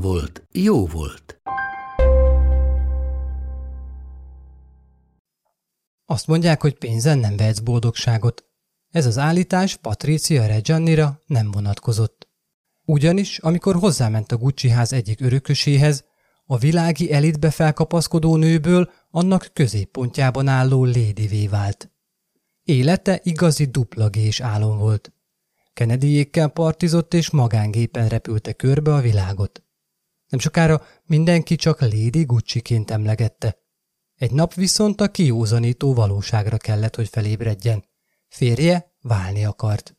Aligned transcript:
volt, 0.00 0.46
jó 0.52 0.86
volt. 0.86 1.40
Azt 6.04 6.26
mondják, 6.26 6.60
hogy 6.62 6.78
pénzen 6.78 7.18
nem 7.18 7.36
vehetsz 7.36 7.58
boldogságot. 7.58 8.44
Ez 8.90 9.06
az 9.06 9.18
állítás 9.18 9.76
Patricia 9.76 10.46
Reggiannira 10.46 11.20
nem 11.26 11.50
vonatkozott. 11.50 12.28
Ugyanis, 12.84 13.38
amikor 13.38 13.74
hozzáment 13.74 14.32
a 14.32 14.36
Gucci 14.36 14.68
ház 14.68 14.92
egyik 14.92 15.20
örököséhez, 15.20 16.04
a 16.44 16.58
világi 16.58 17.12
elitbe 17.12 17.50
felkapaszkodó 17.50 18.36
nőből 18.36 18.90
annak 19.10 19.50
középpontjában 19.52 20.48
álló 20.48 20.84
lédivé 20.84 21.46
vált. 21.46 21.90
Élete 22.62 23.20
igazi 23.22 23.64
duplagés 23.64 24.40
álom 24.40 24.78
volt. 24.78 25.12
Kennedyékkel 25.72 26.48
partizott 26.48 27.14
és 27.14 27.30
magángépen 27.30 28.08
repülte 28.08 28.52
körbe 28.52 28.94
a 28.94 29.00
világot. 29.00 29.65
Nem 30.28 30.40
sokára 30.40 30.82
mindenki 31.04 31.56
csak 31.56 31.80
Lady 31.80 32.24
Gucci-ként 32.24 32.90
emlegette. 32.90 33.58
Egy 34.16 34.32
nap 34.32 34.54
viszont 34.54 35.00
a 35.00 35.08
kiózanító 35.08 35.94
valóságra 35.94 36.56
kellett, 36.56 36.96
hogy 36.96 37.08
felébredjen. 37.08 37.84
Férje 38.28 38.94
válni 39.00 39.44
akart. 39.44 39.96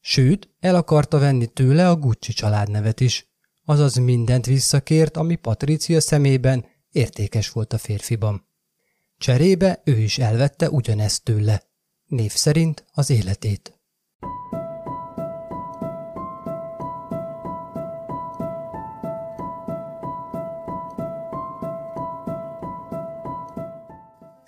Sőt, 0.00 0.50
el 0.60 0.74
akarta 0.74 1.18
venni 1.18 1.46
tőle 1.46 1.88
a 1.88 1.96
Gucci 1.96 2.32
családnevet 2.32 3.00
is, 3.00 3.26
azaz 3.64 3.94
mindent 3.94 4.46
visszakért, 4.46 5.16
ami 5.16 5.34
Patricia 5.34 6.00
szemében 6.00 6.64
értékes 6.90 7.50
volt 7.50 7.72
a 7.72 7.78
férfiban. 7.78 8.48
Cserébe 9.18 9.82
ő 9.84 9.98
is 9.98 10.18
elvette 10.18 10.70
ugyanezt 10.70 11.24
tőle, 11.24 11.62
név 12.06 12.32
szerint 12.32 12.84
az 12.92 13.10
életét. 13.10 13.81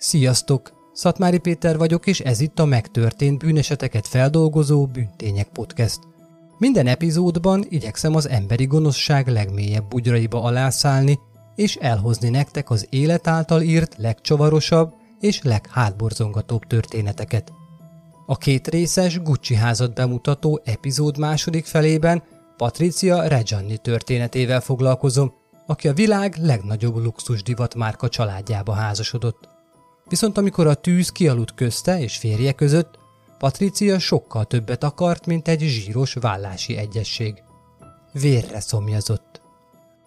Sziasztok! 0.05 0.71
Szatmári 0.93 1.37
Péter 1.37 1.77
vagyok, 1.77 2.07
és 2.07 2.19
ez 2.19 2.39
itt 2.39 2.59
a 2.59 2.65
megtörtént 2.65 3.37
bűneseteket 3.37 4.07
feldolgozó 4.07 4.85
Bűntények 4.85 5.47
Podcast. 5.47 5.99
Minden 6.57 6.87
epizódban 6.87 7.65
igyekszem 7.69 8.15
az 8.15 8.29
emberi 8.29 8.65
gonoszság 8.65 9.27
legmélyebb 9.27 9.87
bugyraiba 9.87 10.43
alászálni, 10.43 11.19
és 11.55 11.75
elhozni 11.75 12.29
nektek 12.29 12.69
az 12.69 12.87
élet 12.89 13.27
által 13.27 13.61
írt 13.61 13.95
legcsavarosabb 13.97 14.93
és 15.19 15.41
leghátborzongatóbb 15.41 16.65
történeteket. 16.67 17.51
A 18.25 18.37
két 18.37 18.67
részes 18.67 19.21
Gucci 19.21 19.55
házat 19.55 19.93
bemutató 19.93 20.61
epizód 20.63 21.17
második 21.17 21.65
felében 21.65 22.23
Patricia 22.57 23.27
Reggiani 23.27 23.77
történetével 23.77 24.61
foglalkozom, 24.61 25.33
aki 25.67 25.87
a 25.87 25.93
világ 25.93 26.35
legnagyobb 26.41 26.95
luxus 26.95 27.43
divat 27.43 27.75
márka 27.75 28.09
családjába 28.09 28.73
házasodott. 28.73 29.53
Viszont 30.09 30.37
amikor 30.37 30.67
a 30.67 30.73
tűz 30.73 31.09
kialudt 31.09 31.53
közte 31.53 31.99
és 31.99 32.17
férje 32.17 32.51
között, 32.51 32.99
Patricia 33.37 33.99
sokkal 33.99 34.45
többet 34.45 34.83
akart, 34.83 35.25
mint 35.25 35.47
egy 35.47 35.59
zsíros 35.59 36.13
vállási 36.13 36.77
egyesség. 36.77 37.43
Vérre 38.11 38.59
szomjazott. 38.59 39.41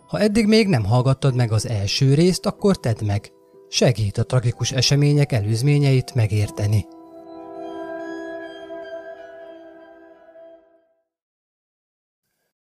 Ha 0.06 0.19
eddig 0.19 0.47
még 0.47 0.69
nem 0.69 0.84
hallgattad 0.84 1.34
meg 1.34 1.53
az 1.53 1.69
első 1.69 2.14
részt, 2.14 2.47
akkor 2.47 2.76
tedd 2.76 3.04
meg. 3.04 3.32
Segít 3.69 4.19
a 4.19 4.25
tragikus 4.25 4.72
események 4.72 5.32
előzményeit 5.32 6.15
megérteni. 6.15 6.86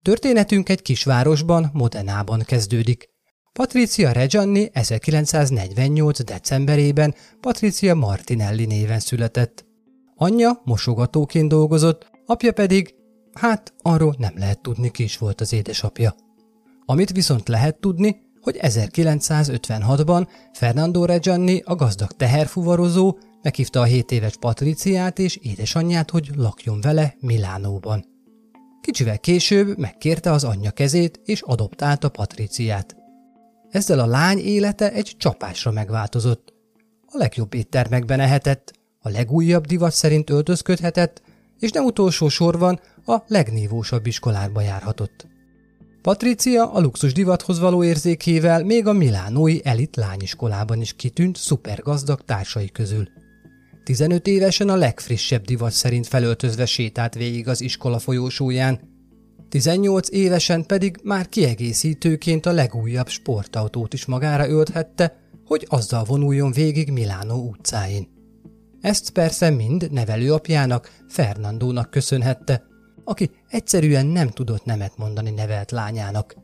Történetünk 0.02 0.68
egy 0.68 0.82
kisvárosban, 0.82 1.70
Modenában 1.72 2.42
kezdődik. 2.46 3.17
Patricia 3.58 4.12
Reggiani 4.12 4.70
1948. 4.72 6.24
decemberében 6.24 7.14
Patricia 7.40 7.94
Martinelli 7.94 8.64
néven 8.64 8.98
született. 9.00 9.66
Anyja 10.14 10.60
mosogatóként 10.64 11.48
dolgozott, 11.48 12.10
apja 12.26 12.52
pedig, 12.52 12.94
hát 13.32 13.74
arról 13.82 14.14
nem 14.18 14.32
lehet 14.36 14.62
tudni 14.62 14.90
ki 14.90 15.02
is 15.02 15.18
volt 15.18 15.40
az 15.40 15.52
édesapja. 15.52 16.14
Amit 16.84 17.12
viszont 17.12 17.48
lehet 17.48 17.80
tudni, 17.80 18.20
hogy 18.40 18.58
1956-ban 18.60 20.28
Fernando 20.52 21.04
Reggiani, 21.04 21.62
a 21.64 21.74
gazdag 21.74 22.12
teherfuvarozó, 22.12 23.18
meghívta 23.42 23.80
a 23.80 23.84
7 23.84 24.10
éves 24.10 24.36
Patriciát 24.36 25.18
és 25.18 25.36
édesanyját, 25.36 26.10
hogy 26.10 26.30
lakjon 26.36 26.80
vele 26.80 27.16
Milánóban. 27.20 28.04
Kicsivel 28.80 29.18
később 29.18 29.78
megkérte 29.78 30.32
az 30.32 30.44
anyja 30.44 30.70
kezét 30.70 31.20
és 31.24 31.40
adoptálta 31.40 32.08
Patriciát. 32.08 32.97
Ezzel 33.70 33.98
a 33.98 34.06
lány 34.06 34.38
élete 34.38 34.92
egy 34.92 35.14
csapásra 35.18 35.70
megváltozott. 35.70 36.52
A 37.06 37.16
legjobb 37.16 37.54
éttermekben 37.54 38.20
ehetett, 38.20 38.72
a 38.98 39.08
legújabb 39.08 39.66
divat 39.66 39.92
szerint 39.92 40.30
öltözködhetett, 40.30 41.22
és 41.58 41.70
nem 41.70 41.84
utolsó 41.84 42.28
sorban 42.28 42.80
a 43.06 43.16
legnívósabb 43.26 44.06
iskolákba 44.06 44.60
járhatott. 44.60 45.26
Patricia 46.02 46.72
a 46.72 46.80
luxus 46.80 47.12
divathoz 47.12 47.58
való 47.58 47.84
érzékével 47.84 48.64
még 48.64 48.86
a 48.86 48.92
milánói 48.92 49.58
elit 49.64 49.96
lányiskolában 49.96 50.80
is 50.80 50.92
kitűnt 50.96 51.36
szupergazdag 51.36 52.24
társai 52.24 52.70
közül. 52.70 53.08
15 53.84 54.26
évesen 54.26 54.68
a 54.68 54.76
legfrissebb 54.76 55.44
divat 55.44 55.72
szerint 55.72 56.06
felöltözve 56.06 56.66
sétált 56.66 57.14
végig 57.14 57.48
az 57.48 57.60
iskola 57.60 57.98
folyósóján, 57.98 58.80
18 59.48 60.10
évesen 60.10 60.66
pedig 60.66 61.00
már 61.02 61.28
kiegészítőként 61.28 62.46
a 62.46 62.52
legújabb 62.52 63.08
sportautót 63.08 63.92
is 63.92 64.06
magára 64.06 64.48
ölthette, 64.48 65.16
hogy 65.44 65.66
azzal 65.68 66.04
vonuljon 66.04 66.52
végig 66.52 66.90
Milánó 66.90 67.48
utcáin. 67.48 68.08
Ezt 68.80 69.10
persze 69.10 69.50
mind 69.50 69.92
nevelőapjának, 69.92 70.90
Fernandónak 71.08 71.90
köszönhette, 71.90 72.62
aki 73.04 73.30
egyszerűen 73.48 74.06
nem 74.06 74.28
tudott 74.28 74.64
nemet 74.64 74.96
mondani 74.96 75.30
nevelt 75.30 75.70
lányának. 75.70 76.36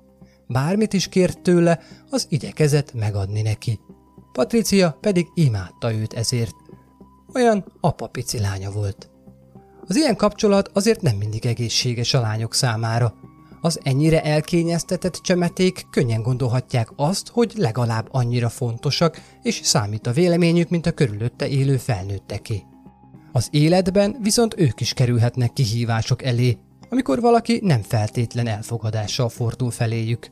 Bármit 0.47 0.93
is 0.93 1.09
kért 1.09 1.41
tőle, 1.41 1.81
az 2.11 2.27
igyekezett 2.29 2.95
megadni 2.95 3.43
neki. 3.43 3.81
Patricia 4.33 4.99
pedig 5.01 5.27
imádta 5.35 5.93
őt 5.93 6.13
ezért. 6.13 6.55
Olyan 7.35 7.65
apa-pici 7.81 8.39
lánya 8.39 8.71
volt. 8.71 9.14
Az 9.87 9.97
ilyen 9.97 10.17
kapcsolat 10.17 10.71
azért 10.73 11.03
nem 11.03 11.17
mindig 11.17 11.47
egészséges 11.47 12.15
a 12.15 12.21
lányok 12.21 12.55
számára. 12.55 13.15
Az 13.61 13.81
ennyire 13.83 14.23
elkényeztetett 14.23 15.15
csemeték 15.23 15.87
könnyen 15.91 16.23
gondolhatják 16.23 16.89
azt, 16.97 17.29
hogy 17.29 17.53
legalább 17.57 18.09
annyira 18.11 18.49
fontosak, 18.49 19.21
és 19.43 19.61
számít 19.63 20.07
a 20.07 20.13
véleményük, 20.13 20.69
mint 20.69 20.87
a 20.87 20.93
körülötte 20.93 21.49
élő 21.49 21.77
felnőtteké. 21.77 22.63
Az 23.33 23.49
életben 23.51 24.17
viszont 24.23 24.55
ők 24.61 24.81
is 24.81 24.93
kerülhetnek 24.93 25.53
kihívások 25.53 26.23
elé, 26.23 26.59
amikor 26.91 27.21
valaki 27.21 27.61
nem 27.63 27.83
feltétlen 27.83 28.47
elfogadással 28.47 29.29
fordul 29.29 29.71
feléjük. 29.71 30.31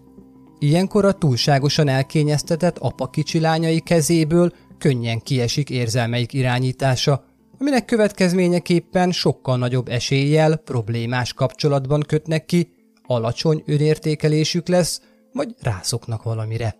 Ilyenkor 0.59 1.05
a 1.05 1.13
túlságosan 1.13 1.89
elkényeztetett 1.89 2.79
apa 2.79 3.07
kicsi 3.07 3.41
lányai 3.41 3.81
kezéből 3.81 4.53
könnyen 4.79 5.19
kiesik 5.19 5.71
érzelmeik 5.71 6.33
irányítása, 6.33 7.25
aminek 7.63 7.85
következményeképpen 7.85 9.13
sokkal 9.13 9.57
nagyobb 9.57 9.89
eséllyel 9.89 10.57
problémás 10.57 11.33
kapcsolatban 11.33 12.01
kötnek 12.01 12.45
ki, 12.45 12.73
alacsony 13.03 13.63
önértékelésük 13.67 14.69
lesz, 14.69 15.01
vagy 15.33 15.55
rászoknak 15.61 16.23
valamire. 16.23 16.77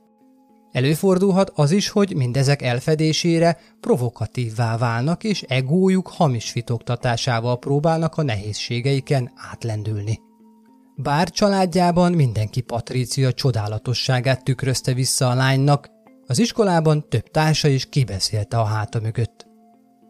Előfordulhat 0.73 1.53
az 1.55 1.71
is, 1.71 1.89
hogy 1.89 2.17
mindezek 2.17 2.63
elfedésére 2.63 3.59
provokatívvá 3.81 4.77
válnak, 4.77 5.25
és 5.25 5.43
egójuk 5.43 6.09
hamis 6.09 6.51
fitoktatásával 6.51 7.59
próbálnak 7.59 8.17
a 8.17 8.23
nehézségeiken 8.23 9.33
átlendülni. 9.53 10.21
Bár 10.97 11.31
családjában 11.31 12.13
mindenki 12.13 12.61
Patrícia 12.61 13.33
csodálatosságát 13.33 14.45
tükrözte 14.45 14.93
vissza 14.93 15.29
a 15.29 15.35
lánynak, 15.35 15.91
az 16.27 16.39
iskolában 16.39 17.09
több 17.09 17.31
társa 17.31 17.69
is 17.69 17.89
kibeszélte 17.89 18.59
a 18.59 18.65
háta 18.65 19.01
mögött. 19.01 19.42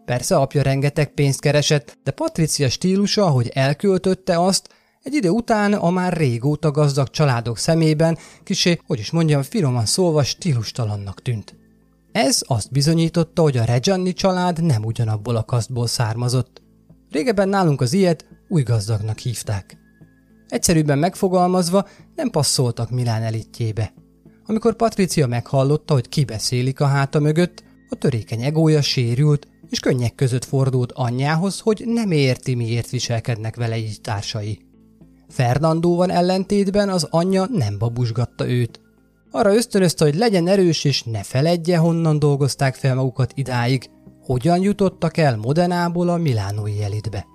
Persze 0.05 0.37
apja 0.37 0.63
rengeteg 0.63 1.15
pénzt 1.15 1.41
keresett, 1.41 1.99
de 2.05 2.11
Patricia 2.11 2.69
stílusa, 2.69 3.25
ahogy 3.25 3.49
elköltötte 3.55 4.41
azt, 4.41 4.69
egy 5.03 5.15
idő 5.15 5.29
után 5.29 5.73
a 5.73 5.91
már 5.91 6.13
régóta 6.13 6.71
gazdag 6.71 7.11
családok 7.11 7.59
szemében 7.59 8.19
kisé, 8.43 8.81
hogy 8.87 8.99
is 8.99 9.11
mondjam, 9.11 9.43
finoman 9.43 9.87
szólva 9.87 10.23
stílustalannak 10.23 11.23
tűnt. 11.23 11.57
Ez 12.13 12.41
azt 12.47 12.71
bizonyította, 12.71 13.43
hogy 13.43 13.57
a 13.57 13.65
Regianni 13.65 14.13
család 14.13 14.63
nem 14.63 14.85
ugyanabból 14.85 15.37
a 15.37 15.45
kasztból 15.45 15.87
származott. 15.87 16.63
Régebben 17.11 17.49
nálunk 17.49 17.81
az 17.81 17.93
ilyet 17.93 18.27
új 18.49 18.63
gazdagnak 18.63 19.19
hívták. 19.19 19.77
Egyszerűbben 20.49 20.99
megfogalmazva 20.99 21.89
nem 22.15 22.31
passzoltak 22.31 22.91
Milán 22.91 23.23
elitjébe. 23.23 23.93
Amikor 24.47 24.75
Patricia 24.75 25.27
meghallotta, 25.27 25.93
hogy 25.95 26.09
kibeszélik 26.09 26.81
a 26.81 26.87
háta 26.87 27.21
mögött, 27.21 27.65
a 27.93 27.95
törékeny 27.95 28.43
egója 28.43 28.83
sérült, 28.83 29.49
és 29.71 29.81
könnyek 29.81 30.15
között 30.15 30.45
fordult 30.45 30.93
anyjához, 30.93 31.61
hogy 31.61 31.83
nem 31.87 32.11
érti, 32.11 32.55
miért 32.55 32.91
viselkednek 32.91 33.57
vele 33.57 33.77
így 33.77 34.01
társai. 34.01 34.59
Fernandóval 35.29 36.11
ellentétben 36.11 36.89
az 36.89 37.07
anyja 37.11 37.47
nem 37.51 37.79
babusgatta 37.79 38.49
őt. 38.49 38.81
Arra 39.31 39.55
ösztönözte, 39.55 40.05
hogy 40.05 40.15
legyen 40.15 40.47
erős 40.47 40.85
és 40.85 41.03
ne 41.03 41.23
feledje, 41.23 41.77
honnan 41.77 42.19
dolgozták 42.19 42.75
fel 42.75 42.95
magukat 42.95 43.33
idáig, 43.35 43.91
hogyan 44.23 44.61
jutottak 44.61 45.17
el 45.17 45.37
Modenából 45.37 46.09
a 46.09 46.17
milánói 46.17 46.83
elitbe. 46.83 47.27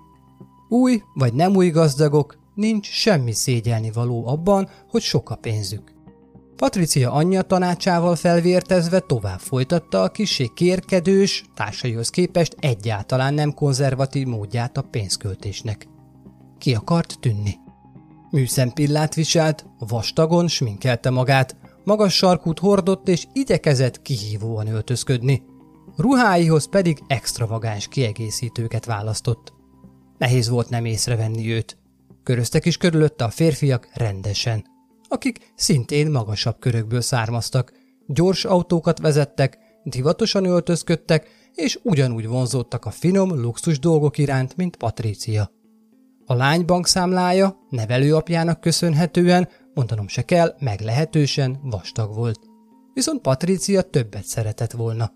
Új 0.68 1.02
vagy 1.14 1.34
nem 1.34 1.56
új 1.56 1.70
gazdagok, 1.70 2.38
nincs 2.54 2.86
semmi 2.90 3.32
szégyelni 3.32 3.90
való 3.90 4.26
abban, 4.26 4.68
hogy 4.88 5.02
sok 5.02 5.30
a 5.30 5.36
pénzük. 5.36 5.97
Patricia 6.58 7.12
anyja 7.12 7.42
tanácsával 7.42 8.16
felvértezve 8.16 9.00
tovább 9.00 9.38
folytatta 9.38 10.02
a 10.02 10.08
kisé 10.08 10.46
kérkedős, 10.54 11.44
társaihoz 11.54 12.10
képest 12.10 12.56
egyáltalán 12.60 13.34
nem 13.34 13.54
konzervatív 13.54 14.26
módját 14.26 14.76
a 14.76 14.82
pénzköltésnek. 14.82 15.88
Ki 16.58 16.74
akart 16.74 17.16
tűnni? 17.20 17.54
Műszempillát 18.30 19.14
viselt, 19.14 19.66
vastagon 19.78 20.48
sminkelte 20.48 21.10
magát, 21.10 21.56
magas 21.84 22.14
sarkút 22.14 22.58
hordott 22.58 23.08
és 23.08 23.26
igyekezett 23.32 24.02
kihívóan 24.02 24.66
öltözködni. 24.66 25.42
Ruháihoz 25.96 26.68
pedig 26.68 27.02
extravagáns 27.06 27.88
kiegészítőket 27.88 28.84
választott. 28.84 29.52
Nehéz 30.18 30.48
volt 30.48 30.68
nem 30.68 30.84
észrevenni 30.84 31.52
őt. 31.52 31.76
Köröztek 32.22 32.66
is 32.66 32.76
körülötte 32.76 33.24
a 33.24 33.30
férfiak 33.30 33.88
rendesen, 33.94 34.64
akik 35.08 35.52
szintén 35.54 36.10
magasabb 36.10 36.58
körökből 36.58 37.00
származtak, 37.00 37.72
gyors 38.06 38.44
autókat 38.44 38.98
vezettek, 38.98 39.58
divatosan 39.84 40.44
öltözködtek, 40.44 41.28
és 41.54 41.78
ugyanúgy 41.82 42.26
vonzódtak 42.26 42.84
a 42.84 42.90
finom, 42.90 43.40
luxus 43.40 43.78
dolgok 43.78 44.18
iránt, 44.18 44.56
mint 44.56 44.76
Patrícia. 44.76 45.50
A 46.26 46.34
lány 46.34 46.64
bankszámlája 46.64 47.58
nevelőapjának 47.70 48.60
köszönhetően, 48.60 49.48
mondanom 49.74 50.08
se 50.08 50.22
kell, 50.24 50.54
meglehetősen 50.58 51.60
vastag 51.62 52.14
volt. 52.14 52.40
Viszont 52.94 53.20
Patrícia 53.20 53.82
többet 53.82 54.24
szeretett 54.24 54.72
volna. 54.72 55.12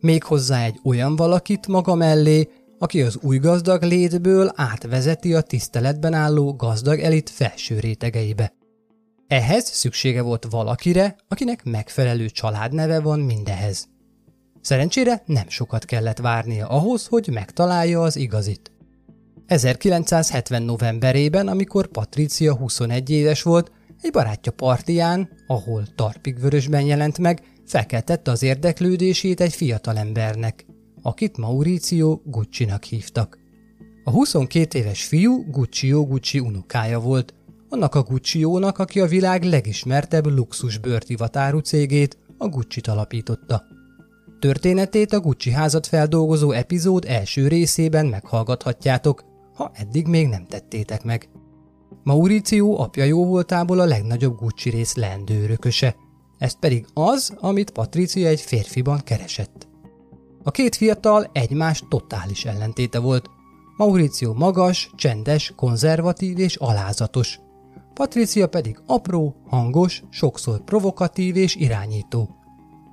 Méghozzá 0.00 0.64
egy 0.64 0.80
olyan 0.84 1.16
valakit 1.16 1.66
maga 1.66 1.94
mellé, 1.94 2.48
aki 2.78 3.02
az 3.02 3.18
új 3.22 3.38
gazdag 3.38 3.82
létből 3.82 4.52
átvezeti 4.54 5.34
a 5.34 5.40
tiszteletben 5.40 6.14
álló 6.14 6.54
gazdag 6.56 6.98
elit 6.98 7.30
felső 7.30 7.78
rétegeibe. 7.78 8.57
Ehhez 9.28 9.64
szüksége 9.64 10.22
volt 10.22 10.46
valakire, 10.50 11.16
akinek 11.28 11.64
megfelelő 11.64 12.28
családneve 12.28 13.00
van 13.00 13.20
mindehez. 13.20 13.88
Szerencsére 14.60 15.22
nem 15.26 15.48
sokat 15.48 15.84
kellett 15.84 16.18
várnia 16.18 16.66
ahhoz, 16.66 17.06
hogy 17.06 17.28
megtalálja 17.32 18.02
az 18.02 18.16
igazit. 18.16 18.72
1970 19.46 20.62
novemberében, 20.62 21.48
amikor 21.48 21.86
Patricia 21.86 22.56
21 22.56 23.10
éves 23.10 23.42
volt, 23.42 23.72
egy 24.00 24.10
barátja 24.10 24.52
partiján, 24.52 25.28
ahol 25.46 25.86
tarpig 25.94 26.40
vörösben 26.40 26.82
jelent 26.82 27.18
meg, 27.18 27.42
felkeltette 27.66 28.30
az 28.30 28.42
érdeklődését 28.42 29.40
egy 29.40 29.54
fiatalembernek, 29.54 30.66
akit 31.02 31.36
Mauricio 31.36 32.20
Gucci-nak 32.24 32.84
hívtak. 32.84 33.38
A 34.04 34.10
22 34.10 34.78
éves 34.78 35.04
fiú 35.04 35.50
Guccio 35.50 36.06
Gucci 36.06 36.38
unokája 36.38 37.00
volt, 37.00 37.34
annak 37.68 37.94
a 37.94 38.02
Gucciónak, 38.02 38.78
aki 38.78 39.00
a 39.00 39.06
világ 39.06 39.42
legismertebb 39.42 40.26
luxus 40.26 40.78
bőrtivatárú 40.78 41.58
cégét, 41.58 42.18
a 42.38 42.48
Gucci-t 42.48 42.86
alapította. 42.86 43.62
Történetét 44.38 45.12
a 45.12 45.20
Gucci 45.20 45.50
házat 45.50 45.86
feldolgozó 45.86 46.50
epizód 46.50 47.04
első 47.08 47.48
részében 47.48 48.06
meghallgathatjátok, 48.06 49.24
ha 49.54 49.70
eddig 49.74 50.06
még 50.06 50.28
nem 50.28 50.46
tettétek 50.46 51.04
meg. 51.04 51.28
Mauricio 52.02 52.80
apja 52.80 53.04
jó 53.04 53.26
voltából 53.26 53.80
a 53.80 53.84
legnagyobb 53.84 54.36
Gucci 54.36 54.70
rész 54.70 54.94
leendőrököse, 54.94 55.96
ez 56.38 56.58
pedig 56.58 56.86
az, 56.94 57.32
amit 57.40 57.70
Patricia 57.70 58.28
egy 58.28 58.40
férfiban 58.40 59.00
keresett. 59.04 59.68
A 60.42 60.50
két 60.50 60.76
fiatal 60.76 61.30
egymás 61.32 61.82
totális 61.88 62.44
ellentéte 62.44 62.98
volt. 62.98 63.30
Mauricio 63.76 64.34
magas, 64.34 64.90
csendes, 64.96 65.52
konzervatív 65.56 66.38
és 66.38 66.56
alázatos. 66.56 67.38
Patricia 67.98 68.46
pedig 68.48 68.78
apró, 68.86 69.36
hangos, 69.48 70.02
sokszor 70.10 70.64
provokatív 70.64 71.36
és 71.36 71.54
irányító. 71.54 72.36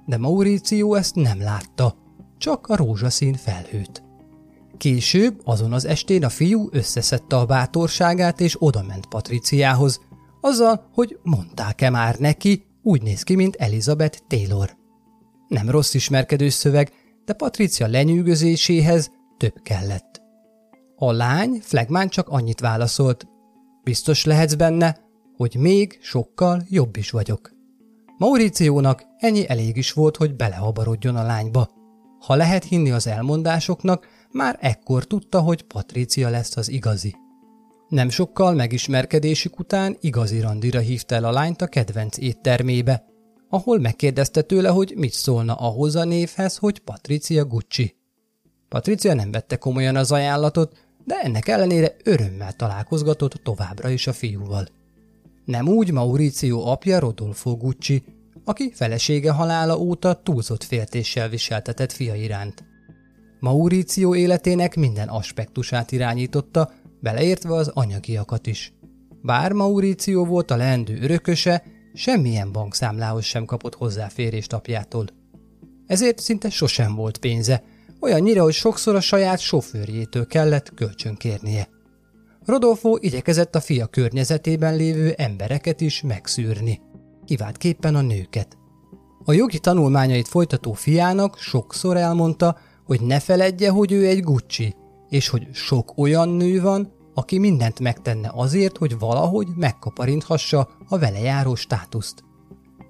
De 0.06 0.18
Mauricio 0.18 0.94
ezt 0.94 1.16
nem 1.16 1.42
látta, 1.42 1.96
csak 2.38 2.68
a 2.68 2.76
rózsaszín 2.76 3.34
felhőt. 3.34 4.04
Később, 4.78 5.42
azon 5.44 5.74
az 5.74 5.86
estén 5.86 6.24
a 6.24 6.30
fiú 6.30 6.70
összeszedte 6.72 7.36
a 7.36 7.46
bátorságát 7.46 8.40
és 8.40 8.56
odament 8.60 9.06
Patriciához, 9.06 10.00
azzal, 10.42 10.90
hogy 10.94 11.20
mondták-e 11.24 11.90
már 11.90 12.16
neki, 12.18 12.66
úgy 12.84 13.02
néz 13.02 13.24
ki, 13.24 13.36
mint 13.36 13.56
Elizabeth 13.56 14.20
Taylor. 14.28 14.78
Nem 15.48 15.70
rossz 15.70 15.94
ismerkedő 15.94 16.50
szöveg, 16.50 16.92
de 17.26 17.34
Patricia 17.34 17.88
lenyűgözéséhez 17.88 19.12
több 19.38 19.62
kellett. 19.64 20.22
A 20.96 21.12
lány 21.12 21.60
Flegmán 21.62 22.10
csak 22.10 22.30
annyit 22.30 22.60
válaszolt, 22.60 23.28
biztos 23.86 24.26
lehetsz 24.26 24.54
benne, 24.54 24.98
hogy 25.38 25.56
még 25.60 25.98
sokkal 26.02 26.64
jobb 26.70 26.98
is 26.98 27.10
vagyok. 27.10 27.54
Mauriciónak 28.18 29.04
ennyi 29.18 29.50
elég 29.50 29.78
is 29.78 29.92
volt, 29.94 30.18
hogy 30.18 30.36
belehabarodjon 30.36 31.16
a 31.16 31.24
lányba. 31.24 31.70
Ha 32.20 32.36
lehet 32.36 32.64
hinni 32.64 32.92
az 32.92 33.08
elmondásoknak, 33.08 34.08
már 34.32 34.58
ekkor 34.62 35.06
tudta, 35.06 35.40
hogy 35.40 35.64
Patricia 35.64 36.30
lesz 36.30 36.58
az 36.58 36.70
igazi. 36.70 37.16
Nem 37.90 38.10
sokkal 38.10 38.54
megismerkedésük 38.54 39.60
után 39.60 39.98
igazi 40.00 40.40
randira 40.40 40.80
hívta 40.80 41.16
el 41.16 41.24
a 41.24 41.32
lányt 41.32 41.62
a 41.62 41.68
kedvenc 41.68 42.18
éttermébe, 42.18 43.06
ahol 43.50 43.80
megkérdezte 43.80 44.42
tőle, 44.42 44.70
hogy 44.70 44.94
mit 44.96 45.14
szólna 45.14 45.54
ahhoz 45.54 45.96
a 45.96 46.04
névhez, 46.04 46.58
hogy 46.58 46.80
Patricia 46.80 47.46
Gucci. 47.46 47.96
Patricia 48.70 49.14
nem 49.14 49.32
vette 49.32 49.56
komolyan 49.58 49.96
az 49.96 50.12
ajánlatot, 50.12 50.85
de 51.06 51.16
ennek 51.24 51.48
ellenére 51.48 51.96
örömmel 52.04 52.54
találkozgatott 52.54 53.34
továbbra 53.34 53.90
is 53.90 54.08
a 54.08 54.14
fiúval. 54.14 54.68
Nem 55.46 55.68
úgy 55.68 55.92
Mauricio 55.92 56.72
apja 56.72 57.00
Rodolfo 57.00 57.56
Gucci, 57.56 58.04
aki 58.44 58.72
felesége 58.74 59.32
halála 59.32 59.78
óta 59.78 60.14
túlzott 60.14 60.64
féltéssel 60.64 61.30
viseltetett 61.30 61.92
fia 61.92 62.16
iránt. 62.16 62.64
Mauricio 63.40 64.16
életének 64.16 64.76
minden 64.76 65.08
aspektusát 65.08 65.92
irányította, 65.92 66.72
beleértve 67.02 67.54
az 67.54 67.68
anyagiakat 67.68 68.48
is. 68.48 68.74
Bár 69.22 69.52
Mauricio 69.52 70.26
volt 70.26 70.52
a 70.52 70.56
leendő 70.56 71.00
örököse, 71.02 71.64
semmilyen 71.94 72.52
bankszámlához 72.52 73.24
sem 73.24 73.46
kapott 73.46 73.76
hozzáférést 73.76 74.54
apjától. 74.54 75.06
Ezért 75.88 76.20
szinte 76.20 76.50
sosem 76.50 76.96
volt 76.96 77.18
pénze, 77.18 77.64
olyannyira, 78.00 78.44
hogy 78.44 78.54
sokszor 78.54 78.96
a 78.96 79.02
saját 79.02 79.40
sofőrjétől 79.40 80.28
kellett 80.28 80.74
kölcsönkérnie. 80.74 81.70
Rodolfo 82.46 82.98
igyekezett 83.00 83.56
a 83.56 83.60
fia 83.60 83.86
környezetében 83.86 84.76
lévő 84.76 85.12
embereket 85.18 85.82
is 85.82 86.02
megszűrni, 86.02 86.82
kiváltképpen 87.26 87.96
a 87.96 88.02
nőket. 88.02 88.58
A 89.26 89.34
jogi 89.34 89.60
tanulmányait 89.60 90.28
folytató 90.28 90.74
fiának 90.74 91.38
sokszor 91.38 91.98
elmondta, 91.98 92.58
hogy 92.86 93.02
ne 93.02 93.20
feledje, 93.20 93.70
hogy 93.70 93.92
ő 93.92 94.06
egy 94.06 94.24
Gucci, 94.24 94.76
és 95.10 95.28
hogy 95.30 95.48
sok 95.54 95.98
olyan 95.98 96.30
nő 96.30 96.62
van, 96.62 96.94
aki 97.14 97.38
mindent 97.38 97.80
megtenne 97.80 98.32
azért, 98.34 98.78
hogy 98.78 99.00
valahogy 99.00 99.48
megkaparinthassa 99.56 100.70
a 100.90 100.98
vele 100.98 101.20
járó 101.20 101.56
státuszt. 101.56 102.24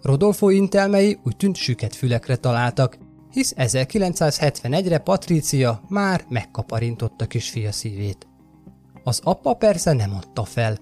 Rodolfo 0.02 0.50
intelmei 0.50 1.20
úgy 1.24 1.36
tűnt 1.36 1.56
süket 1.56 1.96
fülekre 1.96 2.36
találtak, 2.36 2.98
hisz 3.36 3.54
1971-re 3.58 4.98
Patricia 4.98 5.82
már 5.88 6.26
megkaparintotta 6.30 7.26
kisfia 7.26 7.72
szívét. 7.72 8.28
Az 9.04 9.20
apa 9.24 9.54
persze 9.54 9.94
nem 9.94 10.16
adta 10.16 10.44
fel. 10.44 10.78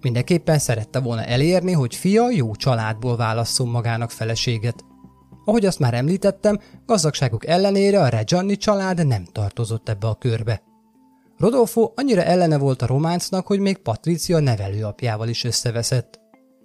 Mindenképpen 0.00 0.58
szerette 0.58 1.00
volna 1.00 1.24
elérni, 1.24 1.72
hogy 1.72 1.94
fia 1.94 2.30
jó 2.30 2.54
családból 2.54 3.16
válasszon 3.16 3.68
magának 3.68 4.10
feleséget. 4.10 4.84
Ahogy 5.44 5.66
azt 5.66 5.78
már 5.78 5.94
említettem, 5.94 6.58
gazdagságuk 6.86 7.46
ellenére 7.46 8.02
a 8.02 8.08
Reggiani 8.08 8.56
család 8.56 9.06
nem 9.06 9.24
tartozott 9.24 9.88
ebbe 9.88 10.06
a 10.06 10.14
körbe. 10.14 10.62
Rodolfo 11.36 11.92
annyira 11.94 12.22
ellene 12.22 12.58
volt 12.58 12.82
a 12.82 12.86
románcnak, 12.86 13.46
hogy 13.46 13.58
még 13.58 13.78
Patricia 13.78 14.38
nevelőapjával 14.38 15.28
is 15.28 15.44
összeveszett. 15.44 16.20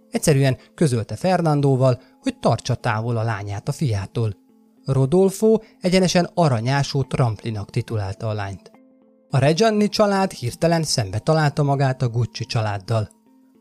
Egyszerűen 0.09 0.57
közölte 0.75 1.15
Fernandóval, 1.15 2.01
hogy 2.21 2.39
tartsa 2.39 2.75
távol 2.75 3.17
a 3.17 3.23
lányát 3.23 3.67
a 3.67 3.71
fiától. 3.71 4.42
Rodolfo 4.85 5.59
egyenesen 5.81 6.29
aranyásó 6.33 7.03
tramplinak 7.03 7.69
titulálta 7.69 8.29
a 8.29 8.33
lányt. 8.33 8.71
A 9.29 9.37
Reggiani 9.37 9.89
család 9.89 10.31
hirtelen 10.31 10.83
szembe 10.83 11.19
találta 11.19 11.63
magát 11.63 12.01
a 12.01 12.09
Gucci 12.09 12.45
családdal. 12.45 13.09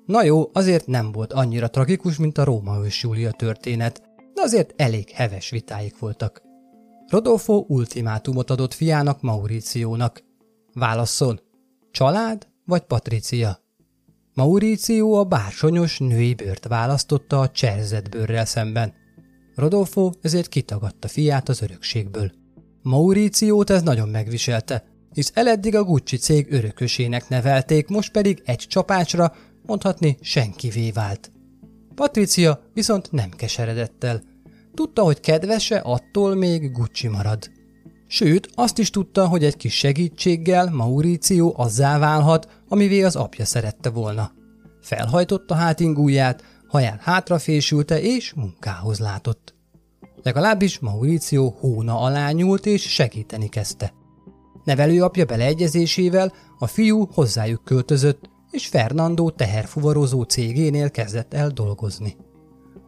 Na 0.06 0.22
jó, 0.22 0.50
azért 0.52 0.86
nem 0.86 1.12
volt 1.12 1.32
annyira 1.32 1.70
tragikus, 1.70 2.16
mint 2.16 2.38
a 2.38 2.44
Róma 2.44 2.84
ős 2.84 3.02
Júlia 3.02 3.30
történet, 3.30 4.02
de 4.34 4.42
azért 4.42 4.74
elég 4.76 5.10
heves 5.10 5.50
vitáik 5.50 5.98
voltak. 5.98 6.42
Rodolfo 7.08 7.64
ultimátumot 7.68 8.50
adott 8.50 8.74
fiának 8.74 9.20
Mauriciónak. 9.20 10.22
Válasszon, 10.74 11.40
család 11.90 12.46
vagy 12.64 12.82
Patricia? 12.82 13.58
Mauricio 14.34 15.12
a 15.12 15.24
bársonyos 15.24 15.98
női 15.98 16.34
bőrt 16.34 16.66
választotta 16.66 17.40
a 17.40 17.50
cserzett 17.50 18.08
bőrrel 18.08 18.44
szemben. 18.44 18.94
Rodolfo 19.54 20.10
ezért 20.20 20.48
kitagadta 20.48 21.08
fiát 21.08 21.48
az 21.48 21.62
örökségből. 21.62 22.32
Mauriciót 22.82 23.70
ez 23.70 23.82
nagyon 23.82 24.08
megviselte, 24.08 24.84
hisz 25.12 25.30
eleddig 25.34 25.74
a 25.74 25.84
Gucci 25.84 26.16
cég 26.16 26.52
örökösének 26.52 27.28
nevelték, 27.28 27.88
most 27.88 28.12
pedig 28.12 28.42
egy 28.44 28.58
csapásra, 28.68 29.32
mondhatni 29.66 30.16
senkivé 30.20 30.90
vált. 30.90 31.30
Patricia 31.94 32.60
viszont 32.74 33.12
nem 33.12 33.30
keseredett 33.30 34.04
el. 34.04 34.22
Tudta, 34.74 35.02
hogy 35.02 35.20
kedvese 35.20 35.78
attól 35.78 36.34
még 36.34 36.72
Gucci 36.72 37.08
marad. 37.08 37.50
Sőt, 38.06 38.48
azt 38.54 38.78
is 38.78 38.90
tudta, 38.90 39.26
hogy 39.26 39.44
egy 39.44 39.56
kis 39.56 39.74
segítséggel 39.74 40.70
Mauricio 40.70 41.52
azzá 41.56 41.98
válhat, 41.98 42.48
amivé 42.68 43.02
az 43.02 43.16
apja 43.16 43.44
szerette 43.44 43.90
volna. 43.90 44.32
Felhajtotta 44.80 45.54
hátingúját, 45.54 46.44
haján 46.72 46.98
hátrafésülte 47.02 48.00
és 48.00 48.32
munkához 48.32 48.98
látott. 48.98 49.54
Legalábbis 50.22 50.78
Mauricio 50.78 51.48
hóna 51.48 52.00
alá 52.00 52.30
nyúlt 52.30 52.66
és 52.66 52.82
segíteni 52.82 53.48
kezdte. 53.48 53.92
Nevelőapja 54.64 55.24
beleegyezésével 55.24 56.32
a 56.58 56.66
fiú 56.66 57.08
hozzájuk 57.14 57.64
költözött, 57.64 58.30
és 58.50 58.66
Fernando 58.66 59.30
teherfuvarozó 59.30 60.22
cégénél 60.22 60.90
kezdett 60.90 61.34
el 61.34 61.48
dolgozni. 61.48 62.16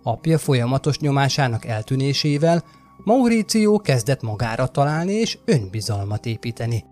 Apja 0.02 0.38
folyamatos 0.38 0.98
nyomásának 0.98 1.64
eltűnésével 1.64 2.64
Mauricio 3.04 3.78
kezdett 3.78 4.22
magára 4.22 4.66
találni 4.66 5.12
és 5.12 5.38
önbizalmat 5.44 6.26
építeni. 6.26 6.84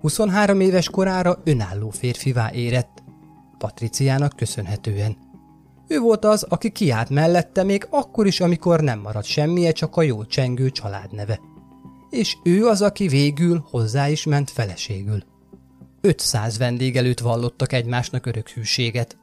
23 0.00 0.60
éves 0.60 0.90
korára 0.90 1.40
önálló 1.44 1.90
férfivá 1.90 2.50
érett, 2.52 3.02
Patriciának 3.58 4.36
köszönhetően. 4.36 5.27
Ő 5.88 5.98
volt 5.98 6.24
az, 6.24 6.42
aki 6.42 6.70
kiállt 6.70 7.10
mellette 7.10 7.62
még 7.62 7.86
akkor 7.90 8.26
is, 8.26 8.40
amikor 8.40 8.80
nem 8.80 8.98
maradt 8.98 9.26
semmije, 9.26 9.72
csak 9.72 9.96
a 9.96 10.02
jó 10.02 10.24
csengő 10.24 10.70
családneve. 10.70 11.40
És 12.10 12.36
ő 12.44 12.66
az, 12.66 12.82
aki 12.82 13.08
végül 13.08 13.64
hozzá 13.70 14.08
is 14.08 14.24
ment 14.24 14.50
feleségül. 14.50 15.22
500 16.00 16.58
vendég 16.58 16.96
előtt 16.96 17.20
vallottak 17.20 17.72
egymásnak 17.72 18.26
örök 18.26 18.48
hűséget. 18.48 19.18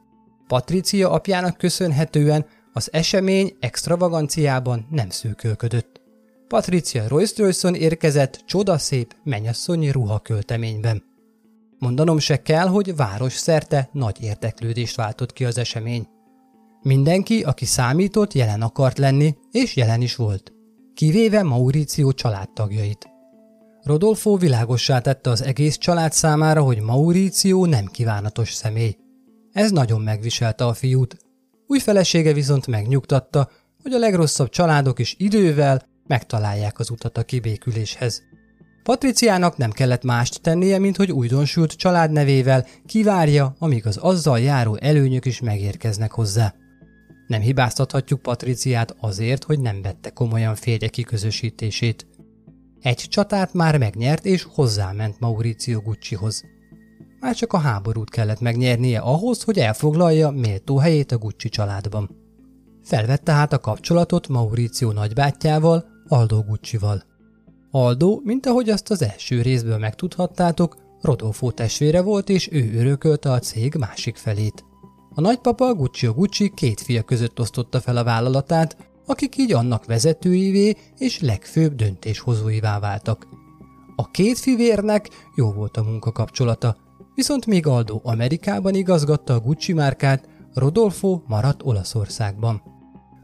Patricia 0.46 1.10
apjának 1.10 1.56
köszönhetően 1.56 2.46
az 2.72 2.92
esemény 2.92 3.56
extravaganciában 3.60 4.86
nem 4.90 5.10
szűkölködött. 5.10 6.00
Patricia 6.48 7.08
Royce 7.08 7.70
érkezett 7.72 8.42
csodaszép 8.46 9.14
menyasszonyi 9.24 9.90
ruhakölteményben. 9.90 11.04
Mondanom 11.78 12.18
se 12.18 12.42
kell, 12.42 12.66
hogy 12.66 12.96
város 12.96 13.32
szerte 13.32 13.88
nagy 13.92 14.22
érdeklődést 14.22 14.96
váltott 14.96 15.32
ki 15.32 15.44
az 15.44 15.58
esemény. 15.58 16.08
Mindenki, 16.86 17.42
aki 17.42 17.64
számított, 17.64 18.32
jelen 18.32 18.62
akart 18.62 18.98
lenni, 18.98 19.36
és 19.50 19.76
jelen 19.76 20.00
is 20.00 20.16
volt. 20.16 20.52
Kivéve 20.94 21.42
Mauricio 21.42 22.12
családtagjait. 22.12 23.08
Rodolfo 23.82 24.36
világossá 24.36 24.98
tette 24.98 25.30
az 25.30 25.42
egész 25.42 25.76
család 25.76 26.12
számára, 26.12 26.62
hogy 26.62 26.80
Mauricio 26.80 27.64
nem 27.64 27.86
kívánatos 27.86 28.52
személy. 28.52 28.96
Ez 29.52 29.70
nagyon 29.70 30.00
megviselte 30.00 30.64
a 30.64 30.74
fiút. 30.74 31.16
Új 31.66 31.78
felesége 31.78 32.32
viszont 32.32 32.66
megnyugtatta, 32.66 33.50
hogy 33.82 33.92
a 33.92 33.98
legrosszabb 33.98 34.48
családok 34.48 34.98
is 34.98 35.14
idővel 35.18 35.82
megtalálják 36.06 36.78
az 36.78 36.90
utat 36.90 37.18
a 37.18 37.22
kibéküléshez. 37.22 38.22
Patriciának 38.82 39.56
nem 39.56 39.70
kellett 39.70 40.02
mást 40.02 40.40
tennie, 40.40 40.78
mint 40.78 40.96
hogy 40.96 41.12
újdonsült 41.12 41.72
családnevével 41.72 42.66
kivárja, 42.86 43.56
amíg 43.58 43.86
az 43.86 43.96
azzal 44.00 44.40
járó 44.40 44.76
előnyök 44.80 45.24
is 45.24 45.40
megérkeznek 45.40 46.12
hozzá. 46.12 46.54
Nem 47.26 47.40
hibáztathatjuk 47.40 48.22
Patriciát 48.22 48.96
azért, 49.00 49.44
hogy 49.44 49.60
nem 49.60 49.82
vette 49.82 50.10
komolyan 50.10 50.54
férje 50.54 50.88
kiközösítését. 50.88 52.06
Egy 52.80 52.96
csatát 53.08 53.52
már 53.52 53.78
megnyert 53.78 54.24
és 54.24 54.42
hozzáment 54.42 55.20
Mauricio 55.20 55.80
Guccihoz. 55.80 56.44
Már 57.20 57.34
csak 57.34 57.52
a 57.52 57.58
háborút 57.58 58.10
kellett 58.10 58.40
megnyernie 58.40 58.98
ahhoz, 58.98 59.42
hogy 59.42 59.58
elfoglalja 59.58 60.30
méltó 60.30 60.78
helyét 60.78 61.12
a 61.12 61.18
Gucci 61.18 61.48
családban. 61.48 62.10
Felvette 62.82 63.32
hát 63.32 63.52
a 63.52 63.58
kapcsolatot 63.58 64.28
Mauricio 64.28 64.92
nagybátyjával, 64.92 65.84
Aldo 66.08 66.42
Guccival. 66.42 67.02
Aldo, 67.70 68.20
mint 68.24 68.46
ahogy 68.46 68.68
azt 68.68 68.90
az 68.90 69.02
első 69.02 69.42
részből 69.42 69.78
megtudhattátok, 69.78 70.76
Rodolfo 71.00 71.50
testvére 71.50 72.00
volt, 72.00 72.28
és 72.28 72.48
ő 72.52 72.78
örökölte 72.78 73.32
a 73.32 73.38
cég 73.38 73.74
másik 73.74 74.16
felét. 74.16 74.64
A 75.18 75.20
nagypapa 75.20 75.74
Gucci 75.74 76.06
Gucci 76.06 76.52
két 76.54 76.80
fia 76.80 77.02
között 77.02 77.40
osztotta 77.40 77.80
fel 77.80 77.96
a 77.96 78.04
vállalatát, 78.04 78.76
akik 79.06 79.36
így 79.36 79.52
annak 79.52 79.84
vezetőivé 79.84 80.76
és 80.98 81.20
legfőbb 81.20 81.74
döntéshozóivá 81.74 82.78
váltak. 82.78 83.26
A 83.96 84.10
két 84.10 84.38
fivérnek 84.38 85.08
jó 85.34 85.52
volt 85.52 85.76
a 85.76 85.82
munkakapcsolata, 85.82 86.76
viszont 87.14 87.46
még 87.46 87.66
Aldo 87.66 88.00
Amerikában 88.02 88.74
igazgatta 88.74 89.34
a 89.34 89.40
Gucci 89.40 89.72
márkát, 89.72 90.28
Rodolfo 90.54 91.20
maradt 91.26 91.62
Olaszországban. 91.64 92.62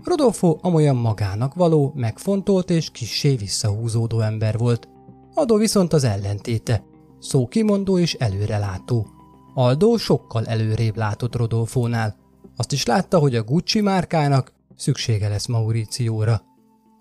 Rodolfo 0.02 0.56
amolyan 0.60 0.96
magának 0.96 1.54
való, 1.54 1.92
megfontolt 1.94 2.70
és 2.70 2.90
kissé 2.90 3.34
visszahúzódó 3.34 4.20
ember 4.20 4.58
volt. 4.58 4.88
Adó 5.34 5.56
viszont 5.56 5.92
az 5.92 6.04
ellentéte, 6.04 6.84
szókimondó 7.18 7.98
és 7.98 8.14
előrelátó. 8.14 9.06
Aldo 9.54 9.96
sokkal 9.96 10.46
előrébb 10.46 10.96
látott 10.96 11.36
Rodolfónál. 11.36 12.16
Azt 12.56 12.72
is 12.72 12.86
látta, 12.86 13.18
hogy 13.18 13.36
a 13.36 13.42
Gucci 13.42 13.80
márkának 13.80 14.52
szüksége 14.76 15.28
lesz 15.28 15.46
Mauricióra. 15.46 16.42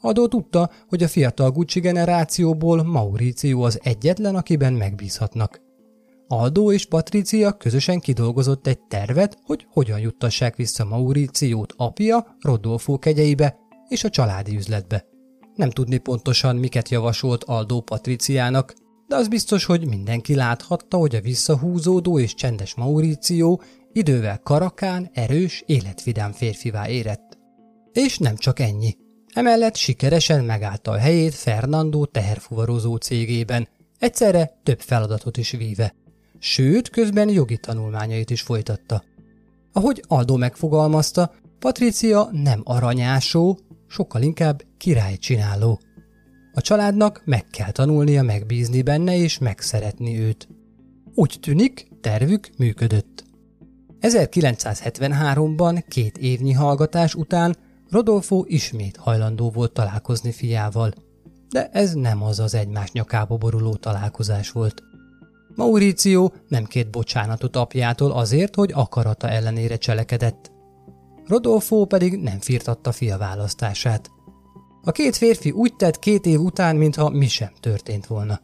Adó 0.02 0.28
tudta, 0.28 0.70
hogy 0.88 1.04
a 1.04 1.08
fiatal 1.08 1.52
Gucci 1.52 1.80
generációból 1.80 2.84
Mauricio 2.84 3.62
az 3.62 3.80
egyetlen, 3.84 4.36
akiben 4.36 4.74
megbízhatnak. 4.74 5.62
Aldo 6.28 6.72
és 6.72 6.86
Patricia 6.86 7.52
közösen 7.52 8.00
kidolgozott 8.00 8.68
egy 8.68 8.80
tervet, 8.80 9.38
hogy 9.44 9.68
hogyan 9.70 10.00
juttassák 10.00 10.56
vissza 10.56 10.86
Mauriciót 10.86 11.74
apja 11.78 12.36
Rodolfo 12.40 13.00
kegyeibe 13.00 13.58
és 13.88 14.04
a 14.04 14.10
családi 14.10 14.56
üzletbe. 14.56 15.06
Nem 15.56 15.70
tudni 15.70 15.98
pontosan, 15.98 16.56
miket 16.56 16.90
javasolt 16.90 17.44
Aldo 17.44 17.82
Patriciának, 17.82 18.74
de 19.12 19.18
az 19.18 19.28
biztos, 19.28 19.66
hogy 19.66 19.88
mindenki 19.88 20.36
láthatta, 20.36 20.98
hogy 20.98 21.16
a 21.16 21.22
visszahúzódó 21.22 22.20
és 22.20 22.34
csendes 22.34 22.76
Mauricio 22.76 23.58
idővel 23.94 24.40
karakán, 24.40 25.10
erős, 25.14 25.64
életvidám 25.66 26.32
férfivá 26.32 26.90
érett. 26.90 27.38
És 27.92 28.18
nem 28.18 28.36
csak 28.36 28.60
ennyi. 28.60 28.98
Emellett 29.34 29.76
sikeresen 29.76 30.44
megállta 30.44 30.92
a 30.92 30.98
helyét 30.98 31.34
Fernando 31.34 32.06
teherfuvarozó 32.06 32.96
cégében, 32.96 33.68
egyszerre 34.00 34.60
több 34.64 34.80
feladatot 34.80 35.38
is 35.38 35.52
víve 35.52 35.94
sőt, 36.40 36.90
közben 36.90 37.30
jogi 37.30 37.58
tanulmányait 37.58 38.30
is 38.30 38.42
folytatta. 38.42 39.04
Ahogy 39.74 40.04
Aldo 40.08 40.38
megfogalmazta, 40.38 41.34
Patricia 41.60 42.30
nem 42.32 42.62
aranyásó, 42.64 43.60
sokkal 43.88 44.22
inkább 44.22 44.62
királycsináló. 44.78 45.80
A 46.54 46.62
családnak 46.62 47.22
meg 47.26 47.46
kell 47.46 47.72
tanulnia 47.72 48.24
megbízni 48.24 48.82
benne 48.82 49.18
és 49.18 49.38
megszeretni 49.38 50.20
őt. 50.20 50.48
Úgy 51.16 51.38
tűnik, 51.42 51.88
tervük 52.02 52.50
működött. 52.58 53.26
1973-ban, 54.02 55.84
két 55.88 56.18
évnyi 56.18 56.54
hallgatás 56.54 57.16
után 57.16 57.56
Rodolfo 57.90 58.44
ismét 58.48 58.98
hajlandó 58.98 59.50
volt 59.50 59.72
találkozni 59.72 60.32
fiával, 60.32 60.94
de 61.50 61.70
ez 61.72 61.94
nem 61.94 62.24
az 62.24 62.40
az 62.40 62.54
egymás 62.54 62.92
nyakába 62.92 63.38
boruló 63.38 63.76
találkozás 63.76 64.52
volt. 64.52 64.84
Mauricio 65.56 66.30
nem 66.48 66.66
két 66.66 66.90
bocsánatot 66.90 67.56
apjától 67.56 68.12
azért, 68.12 68.56
hogy 68.56 68.72
akarata 68.74 69.30
ellenére 69.30 69.78
cselekedett. 69.78 70.52
Rodolfo 71.28 71.86
pedig 71.86 72.22
nem 72.22 72.40
firtatta 72.40 72.92
fia 72.92 73.18
választását. 73.18 74.12
A 74.84 74.92
két 74.92 75.16
férfi 75.16 75.52
úgy 75.52 75.76
tett 75.76 76.00
két 76.00 76.26
év 76.26 76.40
után, 76.40 76.76
mintha 76.76 77.10
mi 77.10 77.28
sem 77.28 77.52
történt 77.60 78.08
volna. 78.08 78.40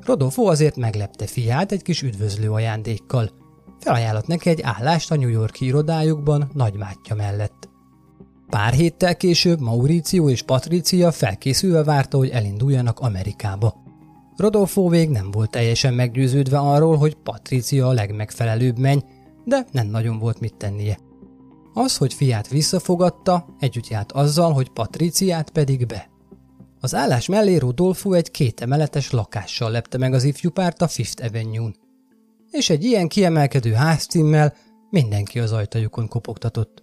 Rodolfo 0.00 0.44
azért 0.44 0.76
meglepte 0.76 1.26
fiát 1.26 1.72
egy 1.72 1.82
kis 1.82 2.02
üdvözlő 2.02 2.50
ajándékkal. 2.50 3.30
Felajánlott 3.78 4.26
neki 4.26 4.48
egy 4.48 4.60
állást 4.62 5.10
a 5.10 5.16
New 5.16 5.28
Yorki 5.28 5.64
irodájukban 5.64 6.50
nagymátja 6.54 7.14
mellett. 7.14 7.68
Pár 8.48 8.72
héttel 8.72 9.16
később 9.16 9.60
Mauricio 9.60 10.28
és 10.28 10.42
Patricia 10.42 11.12
felkészülve 11.12 11.84
várta, 11.84 12.16
hogy 12.16 12.28
elinduljanak 12.28 13.00
Amerikába. 13.00 13.74
Rodolfo 14.36 14.88
még 14.88 15.08
nem 15.08 15.30
volt 15.30 15.50
teljesen 15.50 15.94
meggyőződve 15.94 16.58
arról, 16.58 16.96
hogy 16.96 17.14
Patricia 17.14 17.88
a 17.88 17.92
legmegfelelőbb 17.92 18.78
menny, 18.78 18.98
de 19.44 19.66
nem 19.70 19.86
nagyon 19.86 20.18
volt 20.18 20.40
mit 20.40 20.54
tennie. 20.54 20.98
Az, 21.74 21.96
hogy 21.96 22.14
fiát 22.14 22.48
visszafogadta, 22.48 23.46
együtt 23.58 23.88
járt 23.88 24.12
azzal, 24.12 24.52
hogy 24.52 24.68
Patriciát 24.70 25.50
pedig 25.50 25.86
be. 25.86 26.10
Az 26.80 26.94
állás 26.94 27.26
mellé 27.26 27.56
Rodolfo 27.56 28.12
egy 28.12 28.30
kétemeletes 28.30 29.10
lakással 29.10 29.70
lepte 29.70 29.98
meg 29.98 30.14
az 30.14 30.24
ifjú 30.24 30.50
párt 30.50 30.82
a 30.82 30.88
Fifth 30.88 31.24
Avenue-n. 31.24 31.76
És 32.50 32.70
egy 32.70 32.84
ilyen 32.84 33.08
kiemelkedő 33.08 33.72
házcímmel 33.72 34.54
mindenki 34.90 35.38
az 35.38 35.52
ajtajukon 35.52 36.08
kopogtatott. 36.08 36.82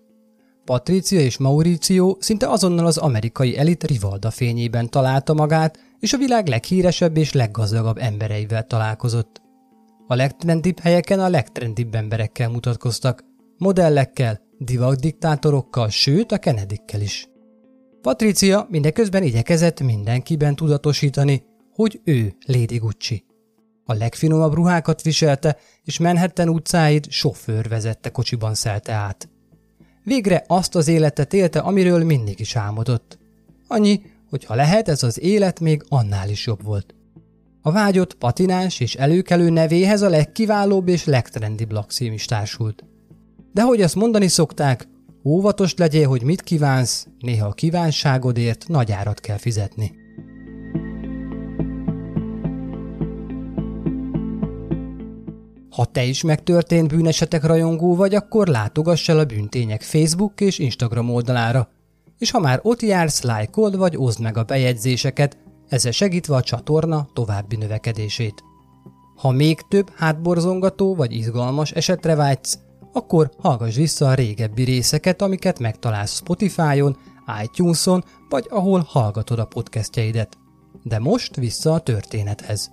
Patricia 0.66 1.20
és 1.20 1.38
Mauricio 1.38 2.16
szinte 2.20 2.50
azonnal 2.50 2.86
az 2.86 2.98
amerikai 2.98 3.58
elit 3.58 3.84
Rivalda 3.84 4.32
fényében 4.32 4.90
találta 4.90 5.34
magát, 5.34 5.80
és 6.00 6.14
a 6.14 6.18
világ 6.18 6.48
leghíresebb 6.48 7.18
és 7.18 7.34
leggazdagabb 7.34 7.98
embereivel 7.98 8.68
találkozott. 8.68 9.42
A 10.08 10.16
legtrendibb 10.16 10.80
helyeken 10.80 11.20
a 11.20 11.30
legtrendibb 11.30 11.96
emberekkel 11.96 12.50
mutatkoztak, 12.50 13.24
modellekkel, 13.58 14.49
divaktdiktátorokkal, 14.60 15.90
sőt 15.90 16.32
a 16.32 16.38
Kennedykkel 16.38 17.02
is. 17.02 17.28
Patricia 18.02 18.68
mindeközben 18.70 19.24
igyekezett 19.24 19.82
mindenkiben 19.82 20.56
tudatosítani, 20.56 21.44
hogy 21.74 22.02
ő 22.04 22.36
Lady 22.46 22.78
Gucci. 22.78 23.26
A 23.86 23.94
legfinomabb 23.94 24.54
ruhákat 24.54 25.02
viselte, 25.02 25.58
és 25.84 26.00
Manhattan 26.00 26.50
utcáid 26.50 27.10
sofőr 27.10 27.68
vezette 27.68 28.10
kocsiban 28.10 28.54
szelte 28.54 28.92
át. 28.92 29.30
Végre 30.04 30.44
azt 30.48 30.76
az 30.76 30.88
életet 30.88 31.34
élte, 31.34 31.60
amiről 31.60 32.04
mindig 32.04 32.40
is 32.40 32.56
álmodott. 32.56 33.18
Annyi, 33.68 34.02
hogy 34.30 34.46
ha 34.46 34.56
lehet, 34.56 34.88
ez 34.88 35.04
az 35.04 35.20
élet 35.20 35.60
még 35.60 35.84
annál 35.88 36.30
is 36.30 36.46
jobb 36.46 36.64
volt. 36.64 36.96
A 37.62 37.72
vágyott, 37.72 38.14
patinás 38.14 38.80
és 38.80 38.96
előkelő 38.96 39.50
nevéhez 39.50 40.02
a 40.02 40.10
legkiválóbb 40.10 40.88
és 40.88 41.06
legtrendibb 41.06 41.72
lakszím 41.72 42.14
is 42.14 42.26
társult. 42.26 42.84
De 43.54 43.62
hogy 43.62 43.82
azt 43.82 43.96
mondani 43.96 44.28
szokták, 44.28 44.88
óvatos 45.24 45.74
legyél, 45.76 46.08
hogy 46.08 46.24
mit 46.24 46.42
kívánsz, 46.42 47.08
néha 47.20 47.48
a 47.48 47.54
kívánságodért 47.54 48.68
nagy 48.68 48.92
árat 48.92 49.20
kell 49.20 49.38
fizetni. 49.38 49.92
Ha 55.70 55.86
te 55.86 56.04
is 56.04 56.24
megtörtént 56.24 56.88
bűnesetek 56.88 57.44
rajongó 57.44 57.96
vagy, 57.96 58.16
akkor 58.16 58.48
látogass 58.48 59.10
el 59.10 59.20
a 59.20 59.26
bűntények 59.26 59.82
Facebook 59.82 60.42
és 60.42 60.60
Instagram 60.60 61.10
oldalára. 61.10 61.70
És 62.18 62.32
ha 62.32 62.40
már 62.40 62.60
ott 62.64 62.82
jársz, 62.82 63.22
lájkold 63.22 63.78
vagy 63.78 63.98
oszd 63.98 64.22
meg 64.22 64.38
a 64.38 64.44
bejegyzéseket, 64.44 65.38
ezzel 65.70 65.92
segítve 65.92 66.36
a 66.36 66.42
csatorna 66.42 67.08
további 67.14 67.56
növekedését. 67.56 68.44
Ha 69.16 69.32
még 69.32 69.62
több 69.62 69.90
hátborzongató 69.96 70.96
vagy 70.96 71.14
izgalmas 71.14 71.72
esetre 71.72 72.16
vágysz, 72.16 72.60
akkor 73.00 73.32
hallgass 73.38 73.76
vissza 73.76 74.08
a 74.08 74.14
régebbi 74.14 74.64
részeket, 74.64 75.22
amiket 75.22 75.60
megtalálsz 75.60 76.16
Spotify-on, 76.16 76.98
iTunes-on, 77.44 78.04
vagy 78.30 78.46
ahol 78.50 78.86
hallgatod 78.88 79.40
a 79.40 79.46
podcastjeidet. 79.46 80.38
De 80.84 81.00
most 81.00 81.36
vissza 81.36 81.74
a 81.74 81.80
történethez. 81.80 82.72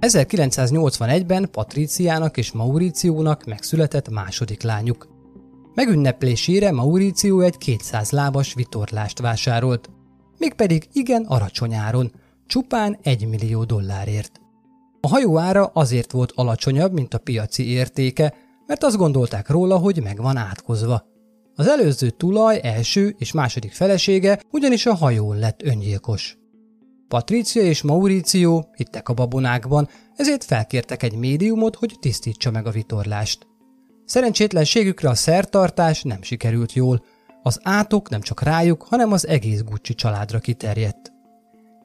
1981-ben 0.00 1.48
Patriciának 1.50 2.36
és 2.36 2.52
Mauriciónak 2.52 3.44
megszületett 3.44 4.10
második 4.10 4.62
lányuk. 4.62 5.08
Megünneplésére 5.74 6.72
Mauricio 6.72 7.40
egy 7.40 7.56
200 7.56 8.10
lábas 8.10 8.54
vitorlást 8.54 9.20
vásárolt, 9.20 9.90
mégpedig 10.38 10.88
igen 10.92 11.24
alacsony 11.24 11.74
áron, 11.74 12.12
csupán 12.46 12.98
1 13.02 13.28
millió 13.28 13.64
dollárért. 13.64 14.40
A 15.00 15.08
hajó 15.08 15.38
ára 15.38 15.66
azért 15.66 16.12
volt 16.12 16.32
alacsonyabb, 16.34 16.92
mint 16.92 17.14
a 17.14 17.18
piaci 17.18 17.68
értéke, 17.70 18.34
mert 18.66 18.84
azt 18.84 18.96
gondolták 18.96 19.48
róla, 19.48 19.76
hogy 19.76 20.02
meg 20.02 20.20
van 20.20 20.36
átkozva. 20.36 21.06
Az 21.54 21.68
előző 21.68 22.10
tulaj 22.10 22.60
első 22.62 23.14
és 23.18 23.32
második 23.32 23.72
felesége 23.72 24.40
ugyanis 24.50 24.86
a 24.86 24.94
hajón 24.94 25.38
lett 25.38 25.62
öngyilkos. 25.62 26.38
Patricia 27.08 27.62
és 27.62 27.82
Mauricio 27.82 28.62
hittek 28.76 29.08
a 29.08 29.14
babonákban, 29.14 29.88
ezért 30.16 30.44
felkértek 30.44 31.02
egy 31.02 31.16
médiumot, 31.16 31.76
hogy 31.76 31.96
tisztítsa 32.00 32.50
meg 32.50 32.66
a 32.66 32.70
vitorlást. 32.70 33.46
Szerencsétlenségükre 34.04 35.08
a 35.08 35.14
szertartás 35.14 36.02
nem 36.02 36.22
sikerült 36.22 36.72
jól, 36.72 37.04
az 37.42 37.60
átok 37.62 38.08
nem 38.08 38.20
csak 38.20 38.42
rájuk, 38.42 38.82
hanem 38.82 39.12
az 39.12 39.26
egész 39.26 39.62
Gucci 39.62 39.94
családra 39.94 40.38
kiterjedt. 40.38 41.12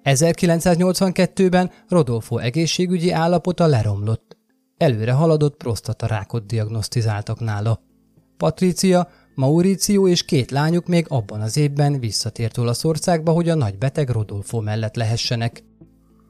1982-ben 0.03 1.71
Rodolfo 1.87 2.37
egészségügyi 2.37 3.11
állapota 3.11 3.65
leromlott. 3.65 4.37
Előre 4.77 5.11
haladott 5.11 5.57
prostatarákot 5.57 6.45
diagnosztizáltak 6.45 7.39
nála. 7.39 7.81
Patricia 8.37 9.07
Mauricio 9.35 10.07
és 10.07 10.25
két 10.25 10.51
lányuk 10.51 10.87
még 10.87 11.05
abban 11.09 11.41
az 11.41 11.57
évben 11.57 11.99
visszatért 11.99 12.57
Olaszországba, 12.57 13.31
hogy 13.31 13.49
a 13.49 13.55
nagy 13.55 13.77
beteg 13.77 14.09
Rodolfo 14.09 14.61
mellett 14.61 14.95
lehessenek. 14.95 15.63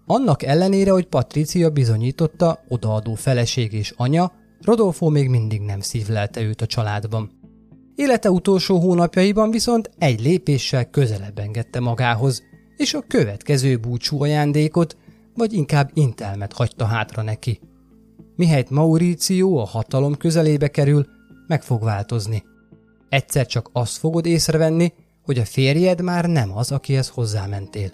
Annak 0.05 0.43
ellenére, 0.43 0.91
hogy 0.91 1.07
Patricia 1.07 1.69
bizonyította, 1.69 2.63
odaadó 2.67 3.13
feleség 3.13 3.73
és 3.73 3.93
anya, 3.97 4.31
Rodolfo 4.61 5.09
még 5.09 5.29
mindig 5.29 5.61
nem 5.61 5.79
szívlelte 5.79 6.41
őt 6.41 6.61
a 6.61 6.65
családban. 6.65 7.31
Élete 7.95 8.31
utolsó 8.31 8.79
hónapjaiban 8.79 9.51
viszont 9.51 9.89
egy 9.97 10.21
lépéssel 10.21 10.89
közelebb 10.89 11.39
engedte 11.39 11.79
magához, 11.79 12.43
és 12.77 12.93
a 12.93 13.03
következő 13.07 13.77
búcsú 13.77 14.21
ajándékot, 14.21 14.97
vagy 15.35 15.53
inkább 15.53 15.89
intelmet 15.93 16.53
hagyta 16.53 16.85
hátra 16.85 17.21
neki. 17.21 17.59
Mihelyt 18.35 18.69
Mauricio 18.69 19.57
a 19.57 19.65
hatalom 19.65 20.17
közelébe 20.17 20.67
kerül, 20.67 21.07
meg 21.47 21.63
fog 21.63 21.83
változni. 21.83 22.43
Egyszer 23.09 23.45
csak 23.45 23.69
azt 23.73 23.97
fogod 23.97 24.25
észrevenni, 24.25 24.93
hogy 25.25 25.39
a 25.39 25.45
férjed 25.45 26.01
már 26.01 26.25
nem 26.25 26.57
az, 26.57 26.71
akihez 26.71 27.07
hozzámentél. 27.07 27.91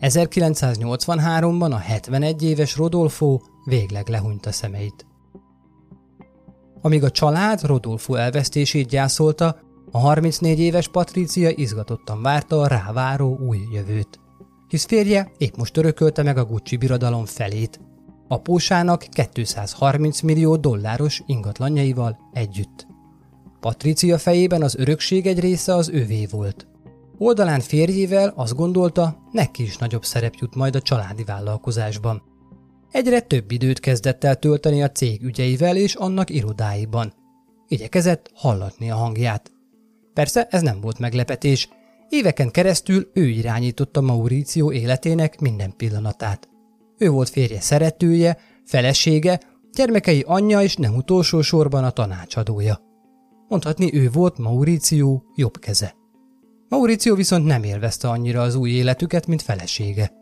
1983-ban 0.00 1.70
a 1.70 1.76
71 1.76 2.42
éves 2.42 2.76
Rodolfo 2.76 3.38
végleg 3.64 4.08
lehúnyta 4.08 4.52
szemeit. 4.52 5.06
Amíg 6.82 7.04
a 7.04 7.10
család 7.10 7.62
Rodolfo 7.62 8.14
elvesztését 8.14 8.88
gyászolta, 8.88 9.60
a 9.94 9.98
34 9.98 10.58
éves 10.58 10.88
Patricia 10.88 11.50
izgatottan 11.50 12.22
várta 12.22 12.60
a 12.60 12.66
ráváró 12.66 13.38
új 13.38 13.58
jövőt. 13.72 14.20
Hisz 14.68 14.84
férje 14.84 15.30
épp 15.38 15.56
most 15.56 15.76
örökölte 15.76 16.22
meg 16.22 16.38
a 16.38 16.44
Gucci 16.44 16.76
birodalom 16.76 17.24
felét, 17.24 17.80
apósának 18.28 19.06
230 19.34 20.20
millió 20.20 20.56
dolláros 20.56 21.22
ingatlanjaival 21.26 22.18
együtt. 22.32 22.86
Patricia 23.60 24.18
fejében 24.18 24.62
az 24.62 24.76
örökség 24.76 25.26
egy 25.26 25.40
része 25.40 25.74
az 25.74 25.88
övé 25.88 26.26
volt. 26.26 26.66
Oldalán 27.18 27.60
férjével 27.60 28.32
azt 28.36 28.54
gondolta, 28.54 29.16
neki 29.32 29.62
is 29.62 29.76
nagyobb 29.76 30.04
szerep 30.04 30.34
jut 30.34 30.54
majd 30.54 30.74
a 30.76 30.82
családi 30.82 31.24
vállalkozásban. 31.24 32.22
Egyre 32.90 33.20
több 33.20 33.50
időt 33.50 33.80
kezdett 33.80 34.24
el 34.24 34.36
tölteni 34.36 34.82
a 34.82 34.90
cég 34.90 35.22
ügyeivel 35.22 35.76
és 35.76 35.94
annak 35.94 36.30
irodáiban. 36.30 37.12
Igyekezett 37.68 38.30
hallatni 38.34 38.90
a 38.90 38.96
hangját. 38.96 39.53
Persze 40.14 40.46
ez 40.50 40.62
nem 40.62 40.80
volt 40.80 40.98
meglepetés. 40.98 41.68
Éveken 42.08 42.50
keresztül 42.50 43.10
ő 43.14 43.28
irányította 43.28 44.00
Mauricio 44.00 44.72
életének 44.72 45.40
minden 45.40 45.76
pillanatát. 45.76 46.48
Ő 46.98 47.10
volt 47.10 47.28
férje 47.28 47.60
szeretője, 47.60 48.38
felesége, 48.64 49.40
gyermekei 49.72 50.24
anyja 50.26 50.62
és 50.62 50.76
nem 50.76 50.94
utolsó 50.94 51.40
sorban 51.40 51.84
a 51.84 51.90
tanácsadója. 51.90 52.80
Mondhatni 53.48 53.94
ő 53.94 54.10
volt 54.10 54.38
Mauricio 54.38 55.20
jobb 55.34 55.58
keze. 55.58 55.94
Mauricio 56.68 57.14
viszont 57.14 57.44
nem 57.44 57.62
élvezte 57.62 58.08
annyira 58.08 58.42
az 58.42 58.54
új 58.54 58.70
életüket, 58.70 59.26
mint 59.26 59.42
felesége. 59.42 60.12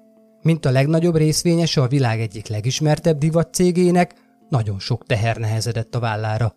Mint 0.43 0.65
a 0.65 0.71
legnagyobb 0.71 1.17
részvényese 1.17 1.83
a 1.83 1.89
világ 1.89 2.21
egyik 2.21 2.49
legismertebb 2.49 3.19
divat 3.19 3.55
cégének, 3.55 4.15
nagyon 4.49 4.79
sok 4.79 5.07
teher 5.07 5.37
nehezedett 5.37 5.95
a 5.95 6.01
vállára. 6.01 6.55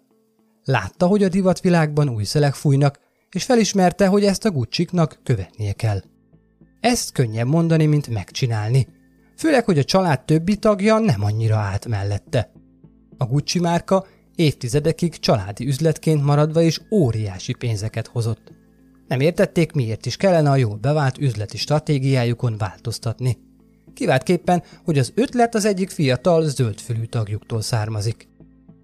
Látta, 0.63 1.07
hogy 1.07 1.23
a 1.23 1.29
divatvilágban 1.29 2.09
új 2.09 2.23
szelek 2.23 2.53
fújnak, 2.53 2.99
és 3.35 3.43
felismerte, 3.43 4.07
hogy 4.07 4.23
ezt 4.23 4.45
a 4.45 4.51
gucsiknak 4.51 5.19
követnie 5.23 5.73
kell. 5.73 6.01
Ezt 6.79 7.11
könnyebb 7.11 7.47
mondani, 7.47 7.85
mint 7.85 8.07
megcsinálni. 8.07 8.87
Főleg, 9.37 9.65
hogy 9.65 9.79
a 9.79 9.83
család 9.83 10.25
többi 10.25 10.55
tagja 10.55 10.99
nem 10.99 11.23
annyira 11.23 11.55
állt 11.55 11.87
mellette. 11.87 12.51
A 13.17 13.25
Gucci 13.25 13.59
márka 13.59 14.05
évtizedekig 14.35 15.19
családi 15.19 15.67
üzletként 15.67 16.23
maradva 16.23 16.61
is 16.61 16.81
óriási 16.91 17.53
pénzeket 17.53 18.07
hozott. 18.07 18.51
Nem 19.07 19.19
értették, 19.19 19.71
miért 19.71 20.05
is 20.05 20.17
kellene 20.17 20.49
a 20.49 20.55
jól 20.55 20.75
bevált 20.75 21.17
üzleti 21.17 21.57
stratégiájukon 21.57 22.57
változtatni. 22.57 23.37
Kiváltképpen, 23.93 24.63
hogy 24.83 24.97
az 24.97 25.11
ötlet 25.15 25.55
az 25.55 25.65
egyik 25.65 25.89
fiatal 25.89 26.49
zöldfülű 26.49 27.03
tagjuktól 27.03 27.61
származik. 27.61 28.27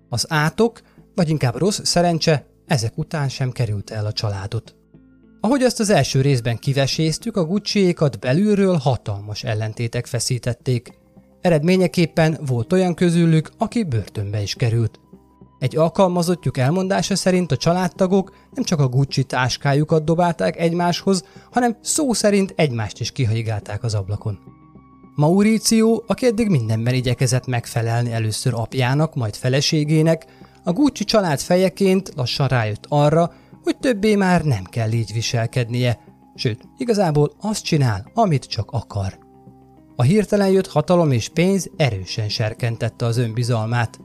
Az 0.10 0.26
átok, 0.30 0.82
vagy 1.16 1.30
inkább 1.30 1.56
rossz 1.56 1.80
szerencse 1.84 2.51
ezek 2.72 2.98
után 2.98 3.30
sem 3.30 3.52
került 3.52 3.90
el 3.90 4.06
a 4.06 4.12
családot. 4.12 4.76
Ahogy 5.42 5.62
azt 5.62 5.80
az 5.80 5.90
első 5.90 6.22
részben 6.22 6.58
kiveséztük, 6.58 7.38
a 7.38 7.46
gucci 7.46 7.96
belülről 8.20 8.76
hatalmas 8.76 9.44
ellentétek 9.44 10.06
feszítették. 10.06 10.94
Eredményeképpen 11.42 12.38
volt 12.46 12.74
olyan 12.74 12.94
közülük, 12.94 13.52
aki 13.58 13.84
börtönbe 13.84 14.42
is 14.42 14.54
került. 14.54 15.00
Egy 15.60 15.78
alkalmazottjuk 15.78 16.58
elmondása 16.58 17.16
szerint 17.16 17.52
a 17.52 17.58
családtagok 17.58 18.36
nem 18.52 18.64
csak 18.64 18.80
a 18.80 18.88
Gucci 18.88 19.24
táskájukat 19.24 20.04
dobálták 20.04 20.60
egymáshoz, 20.60 21.24
hanem 21.52 21.78
szó 21.82 22.14
szerint 22.14 22.54
egymást 22.56 23.00
is 23.00 23.12
kihajigálták 23.12 23.84
az 23.84 23.94
ablakon. 23.94 24.40
Mauricio, 25.16 26.02
aki 26.08 26.26
eddig 26.26 26.50
mindenben 26.50 26.94
igyekezett 26.94 27.48
megfelelni 27.48 28.12
először 28.12 28.54
apjának, 28.54 29.16
majd 29.16 29.36
feleségének, 29.36 30.26
a 30.64 30.72
Gucci 30.72 31.04
család 31.04 31.40
fejeként 31.40 32.12
lassan 32.16 32.48
rájött 32.48 32.86
arra, 32.90 33.34
hogy 33.64 33.78
többé 33.78 34.16
már 34.16 34.44
nem 34.44 34.64
kell 34.64 34.92
így 34.92 35.14
viselkednie, 35.14 36.00
sőt, 36.36 36.62
igazából 36.78 37.32
azt 37.40 37.64
csinál, 37.64 38.12
amit 38.14 38.46
csak 38.46 38.72
akar. 38.72 39.20
A 39.96 40.04
hirtelen 40.04 40.50
jött 40.50 40.68
hatalom 40.68 41.12
és 41.12 41.30
pénz 41.30 41.70
erősen 41.78 42.30
serkentette 42.30 43.06
az 43.06 43.18
önbizalmát. 43.18 44.00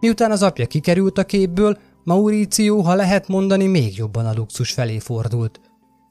Miután 0.00 0.30
az 0.30 0.42
apja 0.42 0.66
kikerült 0.66 1.18
a 1.18 1.24
képből, 1.24 1.78
Mauricio, 2.04 2.80
ha 2.80 2.94
lehet 2.94 3.28
mondani, 3.28 3.66
még 3.66 3.96
jobban 3.96 4.26
a 4.26 4.34
luxus 4.34 4.72
felé 4.72 4.98
fordult. 4.98 5.60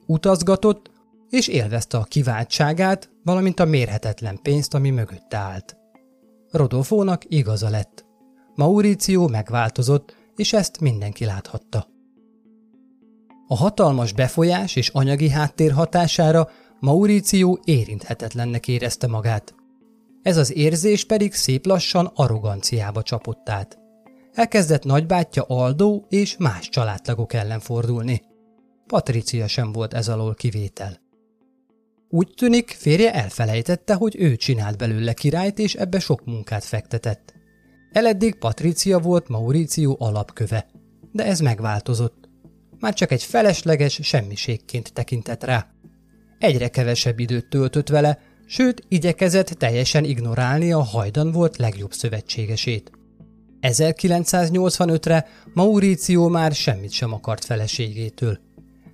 Utazgatott, 0.05 0.91
és 1.29 1.47
élvezte 1.47 1.97
a 1.97 2.03
kiváltságát, 2.03 3.09
valamint 3.23 3.59
a 3.59 3.65
mérhetetlen 3.65 4.39
pénzt, 4.41 4.73
ami 4.73 4.89
mögötte 4.89 5.37
állt. 5.37 5.77
Rodolfónak 6.51 7.23
igaza 7.27 7.69
lett. 7.69 8.04
Mauricio 8.55 9.27
megváltozott, 9.27 10.15
és 10.35 10.53
ezt 10.53 10.79
mindenki 10.79 11.25
láthatta. 11.25 11.87
A 13.47 13.55
hatalmas 13.55 14.13
befolyás 14.13 14.75
és 14.75 14.89
anyagi 14.89 15.29
háttér 15.29 15.71
hatására 15.71 16.49
Mauricio 16.79 17.57
érinthetetlennek 17.63 18.67
érezte 18.67 19.07
magát. 19.07 19.55
Ez 20.21 20.37
az 20.37 20.55
érzés 20.55 21.05
pedig 21.05 21.33
szép 21.33 21.65
lassan 21.65 22.11
arroganciába 22.15 23.01
csapott 23.01 23.49
át. 23.49 23.77
Elkezdett 24.33 24.83
nagybátyja 24.83 25.43
Aldó 25.47 26.05
és 26.09 26.37
más 26.37 26.69
családtagok 26.69 27.33
ellen 27.33 27.59
fordulni. 27.59 28.21
Patricia 28.87 29.47
sem 29.47 29.71
volt 29.71 29.93
ez 29.93 30.07
alól 30.07 30.33
kivétel. 30.33 30.99
Úgy 32.09 32.33
tűnik, 32.35 32.69
férje 32.69 33.13
elfelejtette, 33.13 33.93
hogy 33.93 34.15
ő 34.19 34.35
csinált 34.35 34.77
belőle 34.77 35.13
királyt, 35.13 35.59
és 35.59 35.73
ebbe 35.73 35.99
sok 35.99 36.25
munkát 36.25 36.63
fektetett. 36.63 37.33
Eleddig 37.95 38.35
Patricia 38.35 38.99
volt 38.99 39.27
Mauricio 39.27 39.95
alapköve, 39.99 40.67
de 41.11 41.25
ez 41.25 41.39
megváltozott. 41.39 42.29
Már 42.79 42.93
csak 42.93 43.11
egy 43.11 43.23
felesleges 43.23 43.99
semmiségként 44.03 44.93
tekintett 44.93 45.43
rá. 45.43 45.67
Egyre 46.39 46.67
kevesebb 46.67 47.19
időt 47.19 47.49
töltött 47.49 47.89
vele, 47.89 48.19
sőt, 48.45 48.83
igyekezett 48.87 49.47
teljesen 49.47 50.03
ignorálni 50.03 50.71
a 50.71 50.81
hajdan 50.81 51.31
volt 51.31 51.57
legjobb 51.57 51.93
szövetségesét. 51.93 52.91
1985-re 53.61 55.27
Mauricio 55.53 56.29
már 56.29 56.51
semmit 56.51 56.91
sem 56.91 57.13
akart 57.13 57.45
feleségétől. 57.45 58.39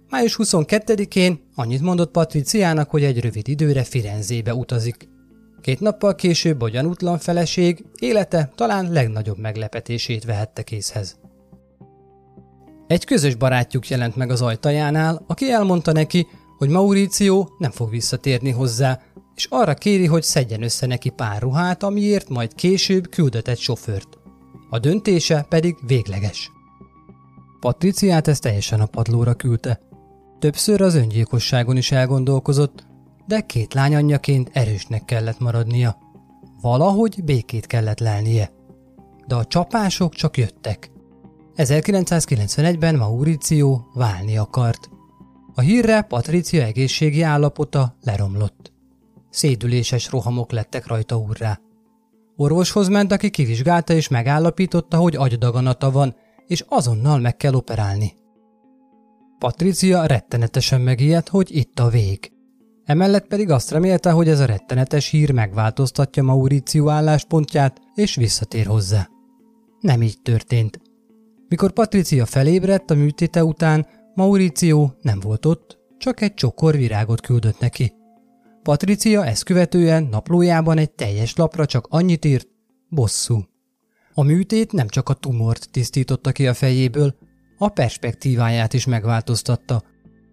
Május 0.09 0.35
22-én 0.43 1.39
annyit 1.55 1.81
mondott 1.81 2.11
Patriciának, 2.11 2.89
hogy 2.89 3.03
egy 3.03 3.19
rövid 3.19 3.47
időre 3.47 3.83
Firenzébe 3.83 4.53
utazik. 4.53 5.10
Két 5.61 5.79
nappal 5.79 6.15
később 6.15 6.61
a 6.61 6.69
gyanútlan 6.69 7.17
feleség 7.17 7.85
élete 7.99 8.51
talán 8.55 8.91
legnagyobb 8.91 9.37
meglepetését 9.37 10.25
vehette 10.25 10.61
készhez. 10.61 11.19
Egy 12.87 13.05
közös 13.05 13.35
barátjuk 13.35 13.89
jelent 13.89 14.15
meg 14.15 14.29
az 14.29 14.41
ajtajánál, 14.41 15.23
aki 15.27 15.51
elmondta 15.51 15.91
neki, 15.91 16.27
hogy 16.57 16.69
Mauricio 16.69 17.47
nem 17.57 17.71
fog 17.71 17.89
visszatérni 17.89 18.51
hozzá, 18.51 18.99
és 19.35 19.47
arra 19.49 19.73
kéri, 19.73 20.05
hogy 20.05 20.23
szedjen 20.23 20.63
össze 20.63 20.85
neki 20.85 21.09
pár 21.09 21.41
ruhát, 21.41 21.83
amiért 21.83 22.29
majd 22.29 22.55
később 22.55 23.09
küldött 23.09 23.47
egy 23.47 23.59
sofőrt. 23.59 24.17
A 24.69 24.79
döntése 24.79 25.45
pedig 25.49 25.77
végleges. 25.87 26.51
Patriciát 27.59 28.27
ezt 28.27 28.41
teljesen 28.41 28.79
a 28.79 28.85
padlóra 28.85 29.33
küldte. 29.33 29.79
Többször 30.39 30.81
az 30.81 30.95
öngyilkosságon 30.95 31.77
is 31.77 31.91
elgondolkozott, 31.91 32.85
de 33.25 33.41
két 33.41 33.73
lány 33.73 33.95
anyjaként 33.95 34.49
erősnek 34.53 35.05
kellett 35.05 35.39
maradnia. 35.39 35.97
Valahogy 36.61 37.23
békét 37.23 37.67
kellett 37.67 37.99
lelnie. 37.99 38.51
De 39.27 39.35
a 39.35 39.45
csapások 39.45 40.13
csak 40.13 40.37
jöttek. 40.37 40.91
1991-ben 41.55 42.95
Mauricio 42.95 43.79
válni 43.93 44.37
akart. 44.37 44.89
A 45.55 45.61
hírre 45.61 46.01
Patricia 46.01 46.63
egészségi 46.63 47.21
állapota 47.21 47.95
leromlott. 48.01 48.71
Szédüléses 49.29 50.09
rohamok 50.09 50.51
lettek 50.51 50.87
rajta 50.87 51.17
úrrá. 51.17 51.59
Orvoshoz 52.35 52.87
ment, 52.87 53.11
aki 53.11 53.29
kivizsgálta 53.29 53.93
és 53.93 54.07
megállapította, 54.07 54.97
hogy 54.97 55.15
agydaganata 55.15 55.91
van, 55.91 56.15
és 56.47 56.65
azonnal 56.67 57.19
meg 57.19 57.37
kell 57.37 57.53
operálni. 57.53 58.13
Patricia 59.39 60.05
rettenetesen 60.05 60.81
megijedt, 60.81 61.29
hogy 61.29 61.55
itt 61.55 61.79
a 61.79 61.87
vég. 61.87 62.31
Emellett 62.85 63.27
pedig 63.27 63.49
azt 63.49 63.71
remélte, 63.71 64.11
hogy 64.11 64.27
ez 64.27 64.39
a 64.39 64.45
rettenetes 64.45 65.09
hír 65.09 65.31
megváltoztatja 65.31 66.23
Mauricio 66.23 66.89
álláspontját, 66.89 67.81
és 67.95 68.15
visszatér 68.15 68.65
hozzá. 68.65 69.09
Nem 69.79 70.01
így 70.01 70.21
történt. 70.21 70.81
Mikor 71.47 71.71
Patricia 71.71 72.25
felébredt 72.25 72.91
a 72.91 72.95
műtéte 72.95 73.43
után, 73.43 73.87
Mauricio 74.15 74.89
nem 75.01 75.19
volt 75.19 75.45
ott, 75.45 75.77
csak 75.97 76.21
egy 76.21 76.33
csokor 76.33 76.75
virágot 76.75 77.21
küldött 77.21 77.59
neki. 77.59 77.93
Patricia 78.63 79.25
ezt 79.25 79.43
követően 79.43 80.03
naplójában 80.03 80.77
egy 80.77 80.91
teljes 80.91 81.35
lapra 81.35 81.65
csak 81.65 81.87
annyit 81.89 82.25
írt, 82.25 82.47
bosszú. 82.89 83.43
A 84.13 84.23
műtét 84.23 84.71
nem 84.71 84.87
csak 84.87 85.09
a 85.09 85.13
tumort 85.13 85.71
tisztította 85.71 86.31
ki 86.31 86.47
a 86.47 86.53
fejéből, 86.53 87.15
a 87.57 87.69
perspektíváját 87.69 88.73
is 88.73 88.85
megváltoztatta. 88.85 89.83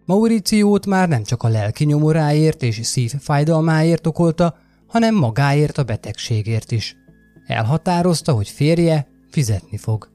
Mauriciót 0.08 0.86
már 0.86 1.08
nem 1.08 1.22
csak 1.22 1.42
a 1.42 1.48
lelki 1.48 1.84
nyomoráért 1.84 2.62
és 2.62 2.80
szívfájdalmáért 2.82 4.06
okolta, 4.06 4.56
hanem 4.86 5.14
magáért 5.14 5.78
a 5.78 5.82
betegségért 5.82 6.72
is. 6.72 6.96
Elhatározta, 7.46 8.32
hogy 8.32 8.48
férje 8.48 9.08
fizetni 9.30 9.76
fog. 9.76 10.10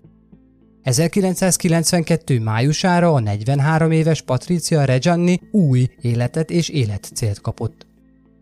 1992. 0.81 2.39
májusára 2.39 3.13
a 3.13 3.19
43 3.19 3.91
éves 3.91 4.21
Patricia 4.21 4.83
Reggiani 4.83 5.39
új 5.51 5.87
életet 6.01 6.51
és 6.51 6.69
életcélt 6.69 7.41
kapott. 7.41 7.87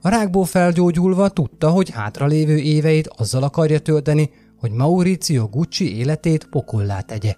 A 0.02 0.10
rákból 0.10 0.46
felgyógyulva 0.46 1.30
tudta, 1.30 1.70
hogy 1.70 1.90
hátralévő 1.90 2.58
éveit 2.58 3.08
azzal 3.08 3.44
akarja 3.44 3.80
tölteni, 3.80 4.30
hogy 4.60 4.72
Mauricio 4.72 5.48
Gucci 5.48 5.98
életét 5.98 6.48
pokollá 6.50 7.00
tegye. 7.00 7.36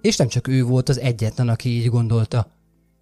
És 0.00 0.16
nem 0.16 0.28
csak 0.28 0.48
ő 0.48 0.64
volt 0.64 0.88
az 0.88 1.00
egyetlen, 1.00 1.48
aki 1.48 1.68
így 1.68 1.88
gondolta. 1.88 2.56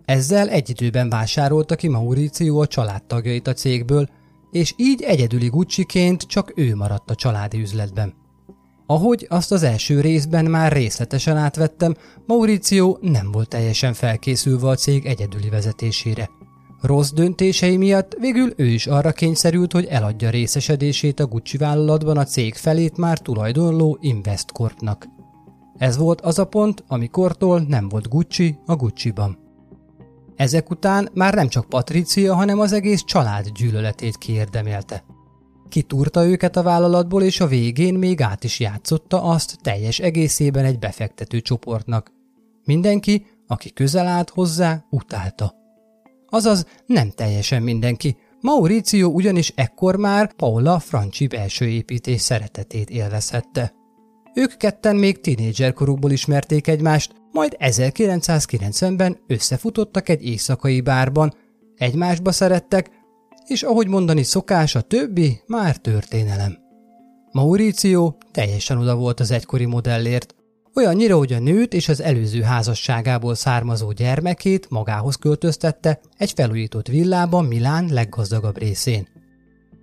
Ezzel 0.06 0.48
egy 0.48 0.70
időben 0.70 1.08
vásárolta 1.08 1.74
ki 1.74 1.88
Mauricio 1.88 2.60
a 2.60 2.66
családtagjait 2.66 3.46
a 3.46 3.52
cégből, 3.52 4.08
és 4.50 4.74
így 4.76 5.02
egyedüli 5.02 5.48
Gucci-ként 5.48 6.22
csak 6.22 6.52
ő 6.54 6.74
maradt 6.74 7.10
a 7.10 7.14
családi 7.14 7.60
üzletben. 7.60 8.14
Ahogy 8.86 9.26
azt 9.28 9.52
az 9.52 9.62
első 9.62 10.00
részben 10.00 10.44
már 10.44 10.72
részletesen 10.72 11.36
átvettem, 11.36 11.94
Mauricio 12.26 12.96
nem 13.00 13.32
volt 13.32 13.48
teljesen 13.48 13.92
felkészülve 13.92 14.68
a 14.68 14.74
cég 14.74 15.06
egyedüli 15.06 15.48
vezetésére. 15.48 16.30
Rossz 16.80 17.10
döntései 17.10 17.76
miatt 17.76 18.16
végül 18.20 18.52
ő 18.56 18.66
is 18.66 18.86
arra 18.86 19.12
kényszerült, 19.12 19.72
hogy 19.72 19.84
eladja 19.84 20.30
részesedését 20.30 21.20
a 21.20 21.26
Gucci 21.26 21.56
vállalatban 21.56 22.16
a 22.16 22.24
cég 22.24 22.54
felét 22.54 22.96
már 22.96 23.18
tulajdonló 23.18 23.98
Investcorpnak. 24.00 25.06
Ez 25.78 25.96
volt 25.96 26.20
az 26.20 26.38
a 26.38 26.44
pont, 26.44 26.84
amikortól 26.86 27.60
nem 27.60 27.88
volt 27.88 28.08
Gucci 28.08 28.58
a 28.66 28.76
Gucci-ban. 28.76 29.45
Ezek 30.36 30.70
után 30.70 31.08
már 31.14 31.34
nem 31.34 31.48
csak 31.48 31.68
Patricia, 31.68 32.34
hanem 32.34 32.58
az 32.60 32.72
egész 32.72 33.02
család 33.04 33.48
gyűlöletét 33.48 34.16
kiérdemelte. 34.16 35.04
Kitúrta 35.68 36.26
őket 36.26 36.56
a 36.56 36.62
vállalatból, 36.62 37.22
és 37.22 37.40
a 37.40 37.46
végén 37.46 37.94
még 37.94 38.20
át 38.20 38.44
is 38.44 38.60
játszotta 38.60 39.22
azt 39.22 39.58
teljes 39.62 39.98
egészében 39.98 40.64
egy 40.64 40.78
befektető 40.78 41.40
csoportnak. 41.40 42.12
Mindenki, 42.64 43.26
aki 43.46 43.72
közel 43.72 44.06
állt 44.06 44.30
hozzá, 44.30 44.84
utálta. 44.90 45.54
Azaz 46.28 46.66
nem 46.86 47.10
teljesen 47.10 47.62
mindenki. 47.62 48.16
Mauricio 48.40 49.08
ugyanis 49.08 49.52
ekkor 49.54 49.96
már 49.96 50.32
Paula 50.32 50.78
Franci 50.78 51.26
belső 51.26 51.66
építés 51.66 52.20
szeretetét 52.20 52.90
élvezhette. 52.90 53.72
Ők 54.34 54.56
ketten 54.56 54.96
még 54.96 55.20
tínédzserkorukból 55.20 56.10
ismerték 56.10 56.66
egymást, 56.66 57.14
majd 57.36 57.56
1990-ben 57.58 59.18
összefutottak 59.26 60.08
egy 60.08 60.24
éjszakai 60.24 60.80
bárban, 60.80 61.34
egymásba 61.76 62.32
szerettek, 62.32 62.90
és 63.46 63.62
ahogy 63.62 63.88
mondani 63.88 64.22
szokás, 64.22 64.74
a 64.74 64.80
többi 64.80 65.40
már 65.46 65.76
történelem. 65.76 66.58
Mauricio 67.32 68.14
teljesen 68.30 68.78
oda 68.78 68.96
volt 68.96 69.20
az 69.20 69.30
egykori 69.30 69.64
modellért, 69.64 70.34
olyannyira, 70.74 71.16
hogy 71.16 71.32
a 71.32 71.38
nőt 71.38 71.74
és 71.74 71.88
az 71.88 72.00
előző 72.00 72.40
házasságából 72.40 73.34
származó 73.34 73.92
gyermekét 73.92 74.70
magához 74.70 75.14
költöztette 75.14 76.00
egy 76.16 76.32
felújított 76.32 76.88
villában 76.88 77.44
Milán 77.44 77.88
leggazdagabb 77.92 78.58
részén. 78.58 79.08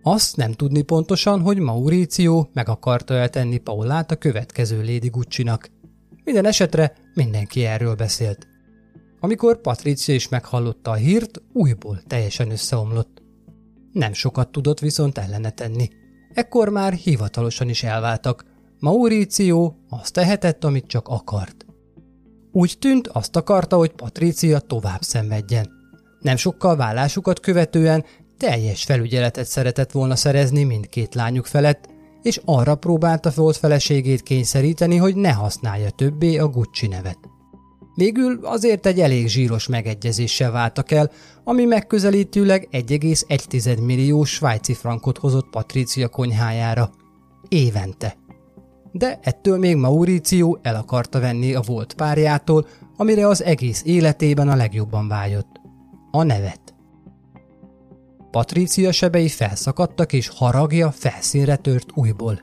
Azt 0.04 0.36
nem 0.38 0.52
tudni 0.52 0.82
pontosan, 0.82 1.42
hogy 1.42 1.58
Mauricio 1.58 2.48
meg 2.54 2.70
akarta 2.70 3.14
eltenni 3.14 3.58
Paulát 3.58 4.12
a 4.12 4.16
következő 4.16 4.78
Lady 4.78 5.10
Gucci-nak. 5.10 5.70
Minden 6.24 6.46
esetre 6.46 6.94
mindenki 7.14 7.66
erről 7.66 7.96
beszélt. 7.96 8.48
Amikor 9.20 9.62
Patricia 9.62 10.14
is 10.14 10.30
meghallotta 10.30 10.92
a 10.92 10.96
hírt, 10.96 11.42
újból 11.54 12.02
teljesen 12.08 12.52
összeomlott. 12.52 13.22
Nem 13.92 14.14
sokat 14.14 14.52
tudott 14.52 14.80
viszont 14.80 15.18
ellene 15.18 15.50
tenni. 15.50 15.90
Ekkor 16.34 16.70
már 16.70 16.94
hivatalosan 16.94 17.70
is 17.70 17.84
elváltak. 17.84 18.46
Mauricio 18.80 19.74
azt 19.90 20.14
tehetett, 20.14 20.64
amit 20.64 20.88
csak 20.88 21.08
akart. 21.08 21.66
Úgy 22.52 22.76
tűnt, 22.80 23.08
azt 23.08 23.36
akarta, 23.36 23.78
hogy 23.78 23.92
Patricia 23.92 24.60
tovább 24.60 25.02
szenvedjen. 25.02 25.70
Nem 26.20 26.36
sokkal 26.36 26.76
vállásukat 26.76 27.40
követően 27.40 28.06
teljes 28.38 28.84
felügyeletet 28.84 29.46
szeretett 29.46 29.92
volna 29.92 30.16
szerezni 30.16 30.64
mindkét 30.64 31.16
lányuk 31.16 31.46
felett, 31.46 31.90
és 32.24 32.42
arra 32.46 32.76
próbálta 32.76 33.32
volt 33.36 33.58
feleségét 33.58 34.22
kényszeríteni, 34.22 34.98
hogy 34.98 35.16
ne 35.16 35.32
használja 35.32 35.90
többé 35.90 36.38
a 36.38 36.48
Gucci 36.48 36.88
nevet. 36.88 37.20
Végül 37.96 38.40
azért 38.44 38.86
egy 38.86 39.00
elég 39.00 39.28
zsíros 39.28 39.68
megegyezéssel 39.68 40.52
váltak 40.52 40.92
el, 40.92 41.12
ami 41.44 41.66
megközelítőleg 41.66 42.68
1,1 42.72 43.86
millió 43.86 44.24
svájci 44.24 44.74
frankot 44.74 45.18
hozott 45.18 45.50
Patricia 45.50 46.08
konyhájára. 46.08 46.92
Évente. 47.48 48.18
De 48.92 49.20
ettől 49.22 49.58
még 49.58 49.76
Mauricio 49.76 50.58
el 50.62 50.76
akarta 50.76 51.20
venni 51.20 51.54
a 51.54 51.62
volt 51.62 51.94
párjától, 51.94 52.68
amire 52.98 53.28
az 53.28 53.44
egész 53.44 53.82
életében 53.86 54.50
a 54.50 54.56
legjobban 54.56 55.08
vágyott. 55.08 55.62
A 56.12 56.24
nevet. 56.24 56.63
Patricia 58.34 58.92
sebei 58.92 59.28
felszakadtak, 59.28 60.14
és 60.14 60.28
haragja 60.28 60.92
felszínre 60.92 61.56
tört 61.56 61.90
újból. 61.94 62.42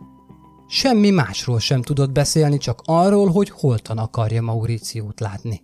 Semmi 0.69 1.11
másról 1.11 1.61
sem 1.61 1.83
tudott 1.83 2.13
beszélni, 2.13 2.59
csak 2.59 2.83
arról, 2.85 3.29
hogy 3.29 3.51
holtan 3.51 3.99
akarja 3.99 4.43
Mauriciót 4.43 5.21
látni. 5.21 5.63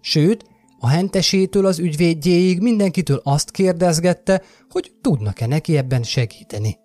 Sőt, 0.00 0.44
a 0.78 0.88
hentesétől 0.88 1.66
az 1.66 1.78
ügyvédjéig 1.78 2.60
mindenkitől 2.60 3.20
azt 3.24 3.50
kérdezgette, 3.50 4.42
hogy 4.70 4.92
tudnak-e 5.00 5.46
neki 5.46 5.76
ebben 5.76 6.02
segíteni. 6.02 6.78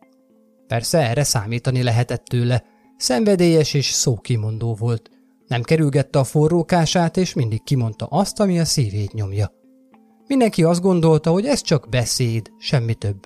Persze 0.67 1.09
erre 1.09 1.23
számítani 1.23 1.83
lehetett 1.83 2.25
tőle, 2.25 2.63
szenvedélyes 2.97 3.73
és 3.73 3.91
szókimondó 3.91 4.73
volt. 4.73 5.09
Nem 5.47 5.61
kerülgette 5.61 6.19
a 6.19 6.23
forrókását, 6.23 7.17
és 7.17 7.33
mindig 7.33 7.63
kimondta 7.63 8.05
azt, 8.05 8.39
ami 8.39 8.59
a 8.59 8.65
szívét 8.65 9.13
nyomja. 9.13 9.51
Mindenki 10.27 10.63
azt 10.63 10.81
gondolta, 10.81 11.31
hogy 11.31 11.45
ez 11.45 11.61
csak 11.61 11.89
beszéd, 11.89 12.51
semmi 12.59 12.93
több. 12.93 13.25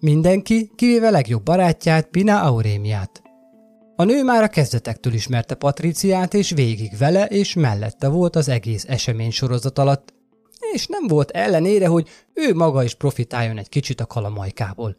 Mindenki, 0.00 0.70
kivéve 0.74 1.10
legjobb 1.10 1.42
barátját, 1.42 2.08
Pina 2.08 2.42
Aurémiát. 2.42 3.22
A 3.96 4.04
nő 4.04 4.24
már 4.24 4.42
a 4.42 4.48
kezdetektől 4.48 5.12
ismerte 5.12 5.54
Patriciát, 5.54 6.34
és 6.34 6.50
végig 6.50 6.96
vele 6.98 7.26
és 7.26 7.54
mellette 7.54 8.08
volt 8.08 8.36
az 8.36 8.48
egész 8.48 8.84
esemény 8.88 9.30
sorozat 9.30 9.78
alatt, 9.78 10.14
és 10.72 10.86
nem 10.86 11.06
volt 11.06 11.30
ellenére, 11.30 11.86
hogy 11.86 12.08
ő 12.34 12.54
maga 12.54 12.82
is 12.82 12.94
profitáljon 12.94 13.58
egy 13.58 13.68
kicsit 13.68 14.00
a 14.00 14.06
kalamajkából. 14.06 14.96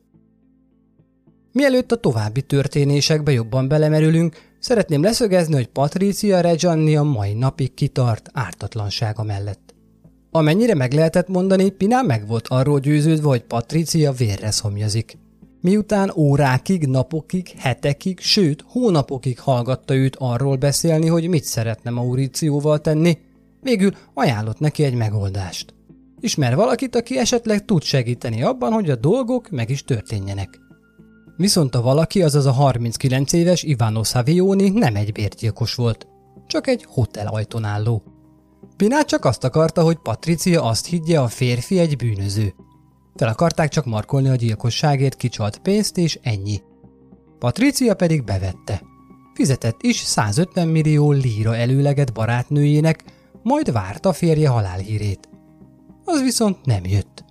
Mielőtt 1.52 1.92
a 1.92 2.00
további 2.00 2.42
történésekbe 2.42 3.32
jobban 3.32 3.68
belemerülünk, 3.68 4.38
szeretném 4.60 5.04
leszögezni, 5.04 5.54
hogy 5.54 5.68
Patricia 5.68 6.42
Reggiani 6.42 6.96
a 6.96 7.04
mai 7.04 7.34
napig 7.34 7.74
kitart 7.74 8.30
ártatlansága 8.34 9.24
mellett. 9.24 9.63
Amennyire 10.36 10.76
meg 10.76 10.94
lehetett 10.94 11.28
mondani, 11.28 11.70
Pinán 11.70 12.06
meg 12.06 12.28
volt 12.28 12.48
arról 12.48 12.80
győződve, 12.80 13.28
hogy 13.28 13.44
Patricia 13.44 14.12
vérre 14.12 14.52
szomjazik. 14.52 15.18
Miután 15.62 16.12
órákig, 16.16 16.88
napokig, 16.88 17.48
hetekig, 17.58 18.20
sőt 18.20 18.64
hónapokig 18.68 19.40
hallgatta 19.40 19.96
őt 19.96 20.16
arról 20.20 20.56
beszélni, 20.56 21.08
hogy 21.08 21.28
mit 21.28 21.44
szeretne 21.44 21.90
Mauricióval 21.90 22.80
tenni, 22.82 23.18
végül 23.62 23.92
ajánlott 24.14 24.60
neki 24.60 24.84
egy 24.84 24.94
megoldást. 24.94 25.74
Ismer 26.20 26.56
valakit, 26.56 26.96
aki 26.96 27.18
esetleg 27.18 27.66
tud 27.66 27.84
segíteni 27.84 28.44
abban, 28.44 28.72
hogy 28.72 28.90
a 28.90 28.96
dolgok 28.96 29.50
meg 29.50 29.70
is 29.70 29.84
történjenek. 29.84 30.60
Viszont 31.38 31.76
a 31.76 31.82
valaki, 31.82 32.24
azaz 32.24 32.46
a 32.46 32.52
39 32.52 33.34
éves 33.34 33.64
Ivano 33.64 34.04
Savioni 34.04 34.70
nem 34.70 34.96
egy 34.96 35.12
bérgyilkos 35.12 35.76
volt, 35.76 36.08
csak 36.48 36.68
egy 36.68 36.86
hotel 36.88 37.28
ajtón 37.28 37.64
álló. 37.64 38.13
Pinát 38.84 39.08
csak 39.08 39.26
azt 39.26 39.44
akarta, 39.44 39.84
hogy 39.84 39.96
Patricia 39.96 40.64
azt 40.64 40.86
higgye, 40.86 41.20
a 41.20 41.28
férfi 41.28 41.80
egy 41.80 41.96
bűnöző. 41.96 42.54
Fel 43.16 43.28
akarták 43.28 43.70
csak 43.70 43.86
markolni 43.86 44.30
a 44.30 44.36
gyilkosságért 44.36 45.16
kicsalt 45.16 45.58
pénzt, 45.58 45.98
és 45.98 46.20
ennyi. 46.22 46.62
Patricia 47.40 47.94
pedig 47.94 48.24
bevette. 48.24 48.82
Fizetett 49.34 49.82
is 49.82 49.98
150 49.98 50.68
millió 50.68 51.12
líra 51.12 51.56
előleget 51.56 52.14
barátnőjének, 52.14 53.04
majd 53.44 53.72
várta 53.72 54.14
férje 54.14 54.50
halálhírét. 54.50 55.30
Az 56.06 56.22
viszont 56.22 56.66
nem 56.66 56.86
jött. 56.86 57.26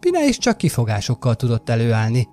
Pina 0.00 0.22
is 0.24 0.38
csak 0.38 0.56
kifogásokkal 0.56 1.34
tudott 1.34 1.68
előállni. 1.68 2.28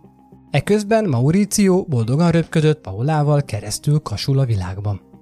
Eközben 0.51 1.09
Mauricio 1.09 1.83
boldogan 1.83 2.31
röpködött 2.31 2.81
Paulával 2.81 3.41
keresztül 3.41 3.99
kasul 3.99 4.39
a 4.39 4.45
világban. 4.45 5.12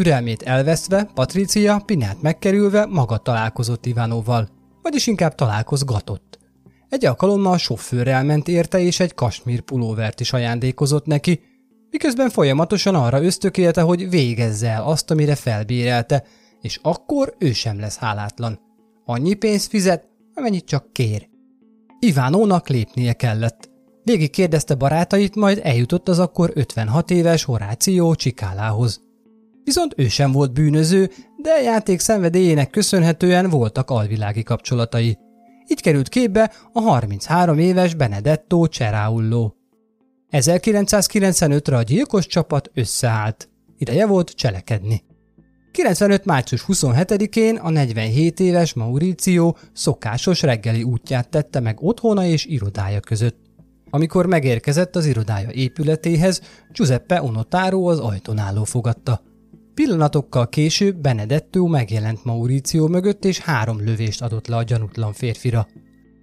Türelmét 0.00 0.42
elveszve, 0.42 1.10
Patricia 1.14 1.82
Pinát 1.86 2.22
megkerülve 2.22 2.86
maga 2.86 3.16
találkozott 3.16 3.86
Ivánóval, 3.86 4.48
vagyis 4.82 5.06
inkább 5.06 5.34
találkozgatott. 5.34 6.38
Egy 6.88 7.04
alkalommal 7.04 7.58
sofőr 7.58 8.08
elment 8.08 8.48
érte, 8.48 8.78
és 8.80 9.00
egy 9.00 9.14
kasmír 9.14 9.60
pulóvert 9.60 10.20
is 10.20 10.32
ajándékozott 10.32 11.06
neki, 11.06 11.40
miközben 11.90 12.30
folyamatosan 12.30 12.94
arra 12.94 13.22
ösztökélte, 13.22 13.80
hogy 13.80 14.10
végezze 14.10 14.68
el 14.68 14.82
azt, 14.82 15.10
amire 15.10 15.34
felbérelte, 15.34 16.24
és 16.60 16.78
akkor 16.82 17.34
ő 17.38 17.52
sem 17.52 17.80
lesz 17.80 17.96
hálátlan. 17.96 18.60
Annyi 19.04 19.34
pénzt 19.34 19.68
fizet, 19.68 20.08
amennyit 20.34 20.64
csak 20.64 20.92
kér. 20.92 21.28
Ivánónak 21.98 22.68
lépnie 22.68 23.12
kellett. 23.12 23.70
Végig 24.02 24.30
kérdezte 24.30 24.74
barátait, 24.74 25.34
majd 25.34 25.60
eljutott 25.62 26.08
az 26.08 26.18
akkor 26.18 26.50
56 26.54 27.10
éves 27.10 27.44
Horáció 27.44 28.14
Csikálához. 28.14 29.08
Viszont 29.70 29.94
ő 29.96 30.08
sem 30.08 30.32
volt 30.32 30.52
bűnöző, 30.52 31.10
de 31.36 31.62
játék 31.62 32.00
szenvedélyének 32.00 32.70
köszönhetően 32.70 33.50
voltak 33.50 33.90
alvilági 33.90 34.42
kapcsolatai. 34.42 35.18
Így 35.68 35.80
került 35.80 36.08
képbe 36.08 36.52
a 36.72 36.80
33 36.80 37.58
éves 37.58 37.94
Benedetto 37.94 38.64
Ceraullo. 38.64 39.52
1995-re 40.30 41.76
a 41.76 41.82
gyilkos 41.82 42.26
csapat 42.26 42.70
összeállt. 42.74 43.48
Ideje 43.78 44.06
volt 44.06 44.30
cselekedni. 44.30 45.02
95. 45.72 46.24
március 46.24 46.64
27-én 46.68 47.56
a 47.56 47.70
47 47.70 48.40
éves 48.40 48.72
Mauricio 48.72 49.54
szokásos 49.72 50.42
reggeli 50.42 50.82
útját 50.82 51.28
tette 51.28 51.60
meg 51.60 51.82
otthona 51.82 52.24
és 52.24 52.44
irodája 52.44 53.00
között. 53.00 53.38
Amikor 53.90 54.26
megérkezett 54.26 54.96
az 54.96 55.06
irodája 55.06 55.50
épületéhez, 55.50 56.40
Giuseppe 56.72 57.22
Onotaro 57.22 57.88
az 57.88 57.98
ajtón 57.98 58.38
álló 58.38 58.64
fogadta. 58.64 59.28
Pillanatokkal 59.74 60.48
később 60.48 60.96
Benedetto 60.96 61.66
megjelent 61.66 62.24
Mauricio 62.24 62.88
mögött, 62.88 63.24
és 63.24 63.38
három 63.38 63.84
lövést 63.84 64.22
adott 64.22 64.46
le 64.46 64.56
a 64.56 64.62
gyanútlan 64.62 65.12
férfira. 65.12 65.66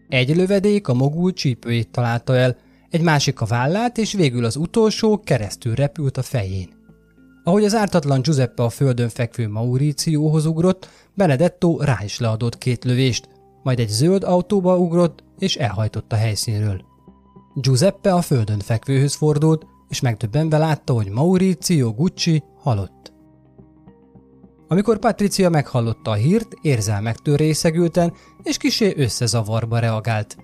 Egy 0.08 0.36
lövedék 0.36 0.88
a 0.88 0.94
mogul 0.94 1.34
csípőjét 1.34 1.92
találta 1.92 2.36
el, 2.36 2.58
egy 2.90 3.02
másik 3.02 3.42
a 3.42 3.46
vállát, 3.46 3.98
és 3.98 4.14
végül 4.14 4.46
az 4.46 4.56
utolsó 4.56 5.20
keresztül 5.20 5.76
repült 5.76 6.18
a 6.18 6.22
fején. 6.22 6.70
Ahogy 7.44 7.64
az 7.64 7.76
ártatlan 7.76 8.22
Giuseppe 8.22 8.64
a 8.64 8.70
földön 8.70 9.10
fekvő 9.10 9.50
Mauricióhoz 9.50 10.46
ugrott, 10.46 10.90
Benedetto 11.14 11.78
rá 11.78 12.00
is 12.04 12.20
leadott 12.20 12.58
két 12.58 12.84
lövést, 12.84 13.30
majd 13.64 13.80
egy 13.80 13.90
zöld 13.90 14.24
autóba 14.24 14.78
ugrott, 14.78 15.24
és 15.40 15.56
elhajtott 15.56 16.12
a 16.12 16.16
helyszínről. 16.16 16.82
Giuseppe 17.54 18.14
a 18.14 18.22
földön 18.22 18.60
fekvőhöz 18.60 19.16
fordult, 19.16 19.66
és 19.90 20.00
megdöbbenve 20.00 20.58
látta, 20.58 20.94
hogy 20.94 21.10
Mauricio 21.10 21.94
Gucci 21.94 22.44
halott. 22.58 23.14
Amikor 24.68 25.00
Patricia 25.00 25.50
meghallotta 25.50 26.12
a 26.12 26.14
hírt, 26.14 26.54
érzelmektől 26.62 27.36
részegülten, 27.36 28.14
és 28.44 28.58
kisé 28.58 28.94
összezavarba 28.98 29.80
reagált. 29.80 30.38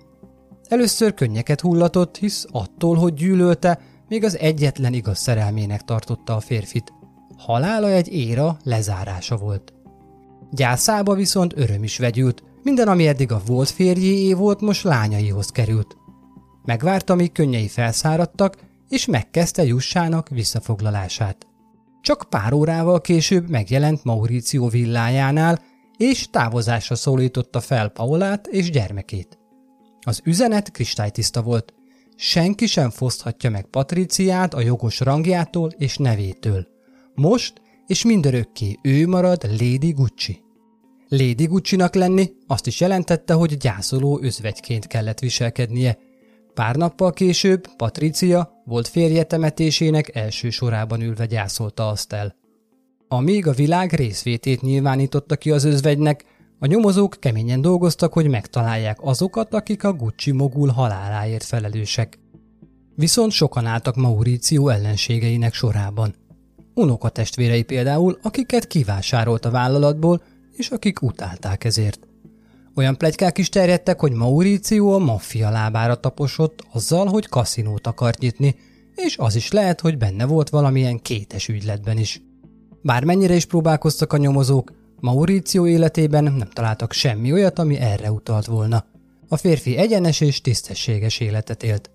Először 0.68 1.14
könnyeket 1.14 1.60
hullatott, 1.60 2.16
hisz 2.16 2.46
attól, 2.50 2.96
hogy 2.96 3.14
gyűlölte, 3.14 3.80
még 4.08 4.24
az 4.24 4.38
egyetlen 4.38 4.92
igaz 4.92 5.18
szerelmének 5.18 5.82
tartotta 5.82 6.36
a 6.36 6.40
férfit. 6.40 6.92
halála 7.36 7.90
egy 7.90 8.12
éra 8.12 8.56
lezárása 8.62 9.36
volt. 9.36 9.72
Gyászába 10.50 11.14
viszont 11.14 11.52
öröm 11.56 11.82
is 11.82 11.98
vegyült, 11.98 12.42
minden, 12.62 12.88
ami 12.88 13.06
eddig 13.06 13.32
a 13.32 13.40
volt 13.46 13.70
férjéé 13.70 14.32
volt, 14.32 14.60
most 14.60 14.84
lányaihoz 14.84 15.46
került. 15.46 15.96
Megvárta, 16.64 17.14
míg 17.14 17.32
könnyei 17.32 17.68
felszáradtak, 17.68 18.56
és 18.88 19.06
megkezdte 19.06 19.64
Jussának 19.64 20.28
visszafoglalását. 20.28 21.46
Csak 22.04 22.26
pár 22.28 22.52
órával 22.52 23.00
később 23.00 23.48
megjelent 23.48 24.04
Mauricio 24.04 24.68
villájánál, 24.68 25.62
és 25.96 26.30
távozásra 26.30 26.94
szólította 26.94 27.60
fel 27.60 27.88
Paulát 27.88 28.46
és 28.46 28.70
gyermekét. 28.70 29.38
Az 30.00 30.20
üzenet 30.24 30.70
kristálytiszta 30.70 31.42
volt. 31.42 31.74
Senki 32.16 32.66
sem 32.66 32.90
foszthatja 32.90 33.50
meg 33.50 33.64
Patriciát 33.64 34.54
a 34.54 34.60
jogos 34.60 35.00
rangjától 35.00 35.70
és 35.78 35.96
nevétől. 35.96 36.66
Most 37.14 37.60
és 37.86 38.04
mindörökké 38.04 38.78
ő 38.82 39.06
marad 39.06 39.42
Lady 39.42 39.90
Gucci. 39.90 40.42
Lady 41.08 41.44
Gucci-nak 41.44 41.94
lenni 41.94 42.30
azt 42.46 42.66
is 42.66 42.80
jelentette, 42.80 43.34
hogy 43.34 43.56
gyászoló 43.56 44.18
özvegyként 44.22 44.86
kellett 44.86 45.18
viselkednie. 45.18 45.98
Pár 46.54 46.76
nappal 46.76 47.12
később 47.12 47.66
Patricia 47.76 48.62
volt 48.64 48.88
férje 48.88 49.22
temetésének 49.22 50.14
első 50.14 50.50
sorában 50.50 51.00
ülve 51.00 51.26
gyászolta 51.26 51.88
azt 51.88 52.12
el. 52.12 52.34
Amíg 53.08 53.46
a 53.46 53.52
világ 53.52 53.92
részvétét 53.92 54.60
nyilvánította 54.60 55.36
ki 55.36 55.50
az 55.50 55.64
özvegynek, 55.64 56.24
a 56.58 56.66
nyomozók 56.66 57.16
keményen 57.18 57.60
dolgoztak, 57.60 58.12
hogy 58.12 58.28
megtalálják 58.28 58.98
azokat, 59.00 59.54
akik 59.54 59.84
a 59.84 59.92
Gucci 59.92 60.30
mogul 60.30 60.68
haláláért 60.68 61.44
felelősek. 61.44 62.18
Viszont 62.96 63.32
sokan 63.32 63.66
álltak 63.66 63.96
Mauricio 63.96 64.68
ellenségeinek 64.68 65.54
sorában. 65.54 66.14
Unoka 66.74 67.08
testvérei 67.08 67.62
például, 67.62 68.18
akiket 68.22 68.66
kivásárolt 68.66 69.44
a 69.44 69.50
vállalatból, 69.50 70.22
és 70.52 70.68
akik 70.68 71.02
utálták 71.02 71.64
ezért. 71.64 72.08
Olyan 72.76 72.96
plegykák 72.96 73.38
is 73.38 73.48
terjedtek, 73.48 74.00
hogy 74.00 74.12
Mauricio 74.12 74.94
a 74.94 74.98
maffia 74.98 75.50
lábára 75.50 75.94
taposott 75.94 76.66
azzal, 76.72 77.06
hogy 77.06 77.28
kaszinót 77.28 77.86
akart 77.86 78.18
nyitni, 78.18 78.56
és 78.94 79.16
az 79.18 79.34
is 79.34 79.52
lehet, 79.52 79.80
hogy 79.80 79.98
benne 79.98 80.24
volt 80.24 80.48
valamilyen 80.48 81.02
kétes 81.02 81.48
ügyletben 81.48 81.98
is. 81.98 82.22
Bármennyire 82.82 83.34
is 83.34 83.44
próbálkoztak 83.44 84.12
a 84.12 84.16
nyomozók, 84.16 84.72
Mauricio 85.00 85.66
életében 85.66 86.24
nem 86.24 86.48
találtak 86.52 86.92
semmi 86.92 87.32
olyat, 87.32 87.58
ami 87.58 87.78
erre 87.78 88.12
utalt 88.12 88.46
volna. 88.46 88.84
A 89.28 89.36
férfi 89.36 89.76
egyenes 89.76 90.20
és 90.20 90.40
tisztességes 90.40 91.20
életet 91.20 91.62
élt. 91.62 91.90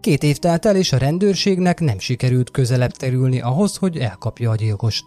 Két 0.00 0.22
év 0.22 0.38
telt 0.38 0.66
el, 0.66 0.76
és 0.76 0.92
a 0.92 0.98
rendőrségnek 0.98 1.80
nem 1.80 1.98
sikerült 1.98 2.50
közelebb 2.50 2.90
terülni 2.90 3.40
ahhoz, 3.40 3.76
hogy 3.76 3.96
elkapja 3.96 4.50
a 4.50 4.54
gyilkost. 4.54 5.04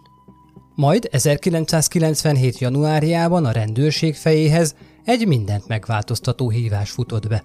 Majd 0.74 1.08
1997. 1.10 2.58
januárjában 2.58 3.44
a 3.44 3.52
rendőrség 3.52 4.14
fejéhez 4.14 4.74
egy 5.04 5.26
mindent 5.26 5.68
megváltoztató 5.68 6.50
hívás 6.50 6.90
futott 6.90 7.28
be. 7.28 7.44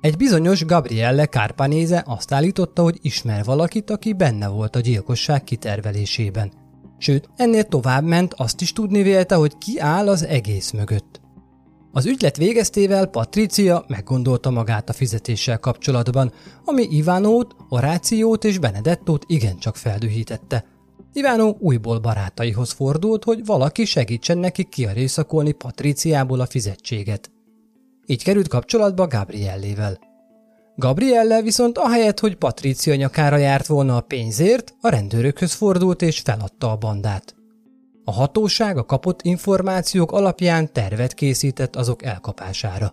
Egy 0.00 0.16
bizonyos 0.16 0.64
Gabrielle 0.64 1.26
Carpanéze 1.26 2.04
azt 2.06 2.32
állította, 2.32 2.82
hogy 2.82 2.98
ismer 3.02 3.44
valakit, 3.44 3.90
aki 3.90 4.12
benne 4.12 4.48
volt 4.48 4.76
a 4.76 4.80
gyilkosság 4.80 5.44
kitervelésében. 5.44 6.52
Sőt, 6.98 7.28
ennél 7.36 7.64
tovább 7.64 8.04
ment, 8.04 8.34
azt 8.34 8.60
is 8.60 8.72
tudni 8.72 9.02
vélte, 9.02 9.34
hogy 9.34 9.58
ki 9.58 9.78
áll 9.80 10.08
az 10.08 10.24
egész 10.24 10.70
mögött. 10.70 11.20
Az 11.92 12.06
ügylet 12.06 12.36
végeztével 12.36 13.06
Patricia 13.06 13.84
meggondolta 13.88 14.50
magát 14.50 14.88
a 14.88 14.92
fizetéssel 14.92 15.58
kapcsolatban, 15.58 16.32
ami 16.64 16.82
Ivánót, 16.82 17.54
Horációt 17.68 18.44
és 18.44 18.58
Benedettót 18.58 19.24
igencsak 19.26 19.76
feldühítette. 19.76 20.64
Ivánó 21.18 21.56
újból 21.60 21.98
barátaihoz 21.98 22.72
fordult, 22.72 23.24
hogy 23.24 23.44
valaki 23.44 23.84
segítsen 23.84 24.38
neki 24.38 24.64
kiarészakolni 24.64 25.52
Patriciából 25.52 26.40
a 26.40 26.46
fizetséget. 26.46 27.30
Így 28.06 28.22
került 28.22 28.48
kapcsolatba 28.48 29.06
Gabriellével. 29.06 29.98
Gabrielle 30.76 31.42
viszont 31.42 31.78
ahelyett, 31.78 32.20
hogy 32.20 32.36
Patricia 32.36 32.94
nyakára 32.94 33.36
járt 33.36 33.66
volna 33.66 33.96
a 33.96 34.00
pénzért, 34.00 34.74
a 34.80 34.88
rendőrökhöz 34.88 35.52
fordult 35.52 36.02
és 36.02 36.20
feladta 36.20 36.70
a 36.70 36.76
bandát. 36.76 37.34
A 38.04 38.12
hatóság 38.12 38.76
a 38.76 38.84
kapott 38.84 39.22
információk 39.22 40.12
alapján 40.12 40.72
tervet 40.72 41.14
készített 41.14 41.76
azok 41.76 42.04
elkapására. 42.04 42.92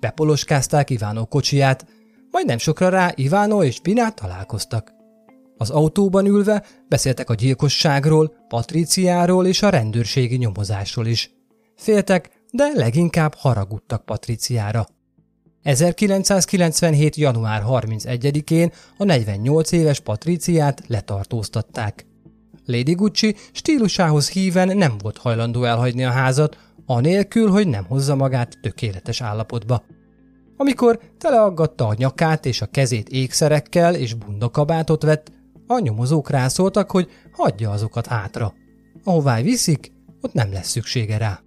Bepoloskázták 0.00 0.90
Ivánó 0.90 1.24
kocsiját, 1.24 1.86
majd 2.30 2.46
nem 2.46 2.58
sokra 2.58 2.88
rá 2.88 3.12
Ivánó 3.14 3.62
és 3.62 3.80
Pinát 3.80 4.14
találkoztak. 4.14 4.97
Az 5.60 5.70
autóban 5.70 6.26
ülve 6.26 6.64
beszéltek 6.88 7.30
a 7.30 7.34
gyilkosságról, 7.34 8.32
Patriciáról 8.48 9.46
és 9.46 9.62
a 9.62 9.68
rendőrségi 9.68 10.36
nyomozásról 10.36 11.06
is. 11.06 11.30
Féltek, 11.76 12.30
de 12.50 12.70
leginkább 12.74 13.34
haragudtak 13.34 14.04
Patriciára. 14.04 14.86
1997. 15.62 17.16
január 17.16 17.62
31-én 17.66 18.72
a 18.96 19.04
48 19.04 19.72
éves 19.72 20.00
Patriciát 20.00 20.82
letartóztatták. 20.86 22.06
Lady 22.64 22.92
Gucci 22.92 23.34
stílusához 23.52 24.30
híven 24.30 24.76
nem 24.76 24.98
volt 25.02 25.16
hajlandó 25.16 25.64
elhagyni 25.64 26.04
a 26.04 26.10
házat, 26.10 26.56
anélkül, 26.86 27.50
hogy 27.50 27.68
nem 27.68 27.84
hozza 27.84 28.14
magát 28.14 28.58
tökéletes 28.62 29.20
állapotba. 29.20 29.84
Amikor 30.56 31.00
teleaggatta 31.18 31.86
a 31.86 31.94
nyakát 31.96 32.46
és 32.46 32.60
a 32.62 32.66
kezét 32.66 33.08
ékszerekkel 33.08 33.94
és 33.94 34.14
bundakabátot 34.14 35.02
vett, 35.02 35.32
a 35.70 35.78
nyomozók 35.78 36.30
rászóltak, 36.30 36.90
hogy 36.90 37.08
hagyja 37.32 37.70
azokat 37.70 38.06
hátra. 38.06 38.54
Ahová 39.04 39.40
viszik, 39.40 39.92
ott 40.20 40.32
nem 40.32 40.52
lesz 40.52 40.68
szüksége 40.68 41.16
rá. 41.16 41.40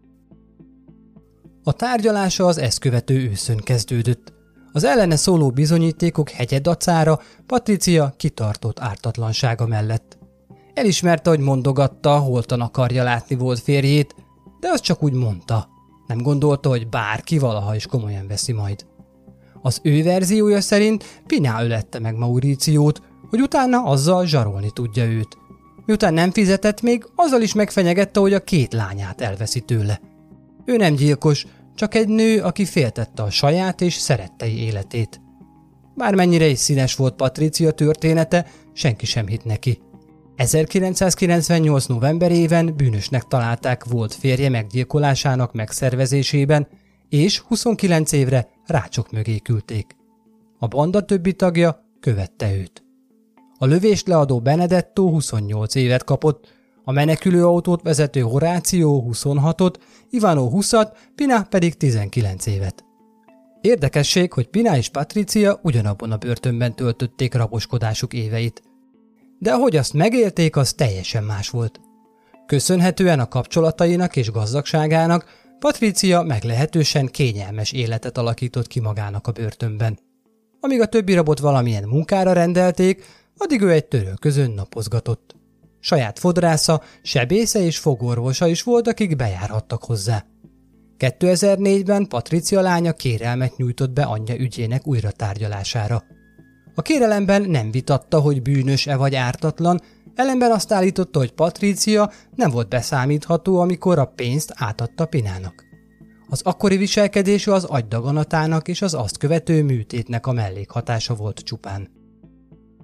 A 1.63 1.73
tárgyalása 1.73 2.45
az 2.45 2.57
ezt 2.57 2.79
követő 2.79 3.29
őszön 3.29 3.57
kezdődött. 3.57 4.33
Az 4.71 4.83
ellene 4.83 5.15
szóló 5.15 5.49
bizonyítékok 5.49 6.29
hegye 6.29 6.59
dacára 6.59 7.19
Patricia 7.45 8.13
kitartott 8.17 8.79
ártatlansága 8.79 9.67
mellett. 9.67 10.17
Elismerte, 10.73 11.29
hogy 11.29 11.39
mondogatta, 11.39 12.17
holtan 12.17 12.61
akarja 12.61 13.03
látni 13.03 13.35
volt 13.35 13.59
férjét, 13.59 14.15
de 14.59 14.69
az 14.69 14.79
csak 14.79 15.03
úgy 15.03 15.13
mondta. 15.13 15.69
Nem 16.07 16.21
gondolta, 16.21 16.69
hogy 16.69 16.89
bárki 16.89 17.37
valaha 17.37 17.75
is 17.75 17.85
komolyan 17.85 18.27
veszi 18.27 18.51
majd. 18.51 18.85
Az 19.61 19.79
ő 19.83 20.03
verziója 20.03 20.61
szerint 20.61 21.21
Piná 21.27 21.63
ölette 21.63 21.99
meg 21.99 22.15
Mauriciót, 22.15 23.01
hogy 23.31 23.41
utána 23.41 23.83
azzal 23.83 24.25
zsarolni 24.25 24.71
tudja 24.73 25.05
őt. 25.05 25.37
Miután 25.85 26.13
nem 26.13 26.31
fizetett 26.31 26.81
még, 26.81 27.05
azzal 27.15 27.41
is 27.41 27.53
megfenyegette, 27.53 28.19
hogy 28.19 28.33
a 28.33 28.43
két 28.43 28.73
lányát 28.73 29.21
elveszi 29.21 29.59
tőle. 29.59 30.01
Ő 30.65 30.77
nem 30.77 30.93
gyilkos, 30.93 31.45
csak 31.75 31.95
egy 31.95 32.07
nő, 32.07 32.41
aki 32.41 32.65
féltette 32.65 33.23
a 33.23 33.29
saját 33.29 33.81
és 33.81 33.93
szerettei 33.93 34.57
életét. 34.57 35.21
Bármennyire 35.95 36.45
is 36.47 36.59
színes 36.59 36.95
volt 36.95 37.15
Patricia 37.15 37.71
története, 37.71 38.45
senki 38.73 39.05
sem 39.05 39.27
hitt 39.27 39.43
neki. 39.43 39.79
1998. 40.35 41.85
novemberében 41.85 42.75
bűnösnek 42.75 43.23
találták 43.23 43.85
volt 43.85 44.13
férje 44.13 44.49
meggyilkolásának 44.49 45.53
megszervezésében, 45.53 46.67
és 47.09 47.39
29 47.39 48.11
évre 48.11 48.49
rácsok 48.65 49.11
mögé 49.11 49.37
küldték. 49.37 49.95
A 50.59 50.67
banda 50.67 51.05
többi 51.05 51.33
tagja 51.33 51.85
követte 51.99 52.53
őt. 52.55 52.83
A 53.61 53.65
lövést 53.65 54.07
leadó 54.07 54.39
Benedetto 54.39 55.09
28 55.09 55.75
évet 55.75 56.03
kapott, 56.03 56.47
a 56.83 56.91
menekülő 56.91 57.45
autót 57.45 57.81
vezető 57.81 58.19
Horáció 58.19 59.09
26-ot, 59.11 59.73
Ivano 60.09 60.49
20-at, 60.53 60.91
Pina 61.15 61.43
pedig 61.43 61.77
19 61.77 62.45
évet. 62.45 62.85
Érdekesség, 63.61 64.33
hogy 64.33 64.47
Pina 64.47 64.77
és 64.77 64.89
Patricia 64.89 65.59
ugyanabban 65.63 66.11
a 66.11 66.17
börtönben 66.17 66.75
töltötték 66.75 67.33
raboskodásuk 67.33 68.13
éveit. 68.13 68.61
De 69.39 69.51
ahogy 69.51 69.75
azt 69.75 69.93
megélték, 69.93 70.55
az 70.55 70.73
teljesen 70.73 71.23
más 71.23 71.49
volt. 71.49 71.79
Köszönhetően 72.45 73.19
a 73.19 73.27
kapcsolatainak 73.27 74.15
és 74.15 74.31
gazdagságának 74.31 75.25
Patricia 75.59 76.21
meglehetősen 76.21 77.05
kényelmes 77.05 77.71
életet 77.71 78.17
alakított 78.17 78.67
ki 78.67 78.79
magának 78.79 79.27
a 79.27 79.31
börtönben. 79.31 79.99
Amíg 80.59 80.81
a 80.81 80.85
többi 80.85 81.13
rabot 81.13 81.39
valamilyen 81.39 81.83
munkára 81.83 82.33
rendelték, 82.33 83.03
addig 83.41 83.61
ő 83.61 83.71
egy 83.71 83.85
törölközön 83.85 84.51
napozgatott. 84.51 85.35
Saját 85.79 86.19
fodrásza, 86.19 86.81
sebésze 87.01 87.59
és 87.59 87.77
fogorvosa 87.77 88.47
is 88.47 88.63
volt, 88.63 88.87
akik 88.87 89.15
bejárhattak 89.15 89.83
hozzá. 89.83 90.25
2004-ben 90.97 92.07
Patricia 92.07 92.61
lánya 92.61 92.93
kérelmet 92.93 93.57
nyújtott 93.57 93.89
be 93.89 94.03
anyja 94.03 94.35
ügyének 94.35 94.87
újra 94.87 95.11
tárgyalására. 95.11 96.03
A 96.75 96.81
kérelemben 96.81 97.41
nem 97.41 97.71
vitatta, 97.71 98.19
hogy 98.19 98.41
bűnös-e 98.41 98.95
vagy 98.95 99.15
ártatlan, 99.15 99.81
ellenben 100.15 100.51
azt 100.51 100.71
állította, 100.71 101.19
hogy 101.19 101.31
Patricia 101.31 102.11
nem 102.35 102.49
volt 102.49 102.69
beszámítható, 102.69 103.59
amikor 103.59 103.99
a 103.99 104.05
pénzt 104.05 104.53
átadta 104.55 105.05
Pinának. 105.05 105.63
Az 106.29 106.41
akkori 106.43 106.77
viselkedése 106.77 107.53
az 107.53 107.63
agydaganatának 107.63 108.67
és 108.67 108.81
az 108.81 108.93
azt 108.93 109.17
követő 109.17 109.63
műtétnek 109.63 110.27
a 110.27 110.31
mellékhatása 110.31 111.15
volt 111.15 111.39
csupán. 111.39 112.00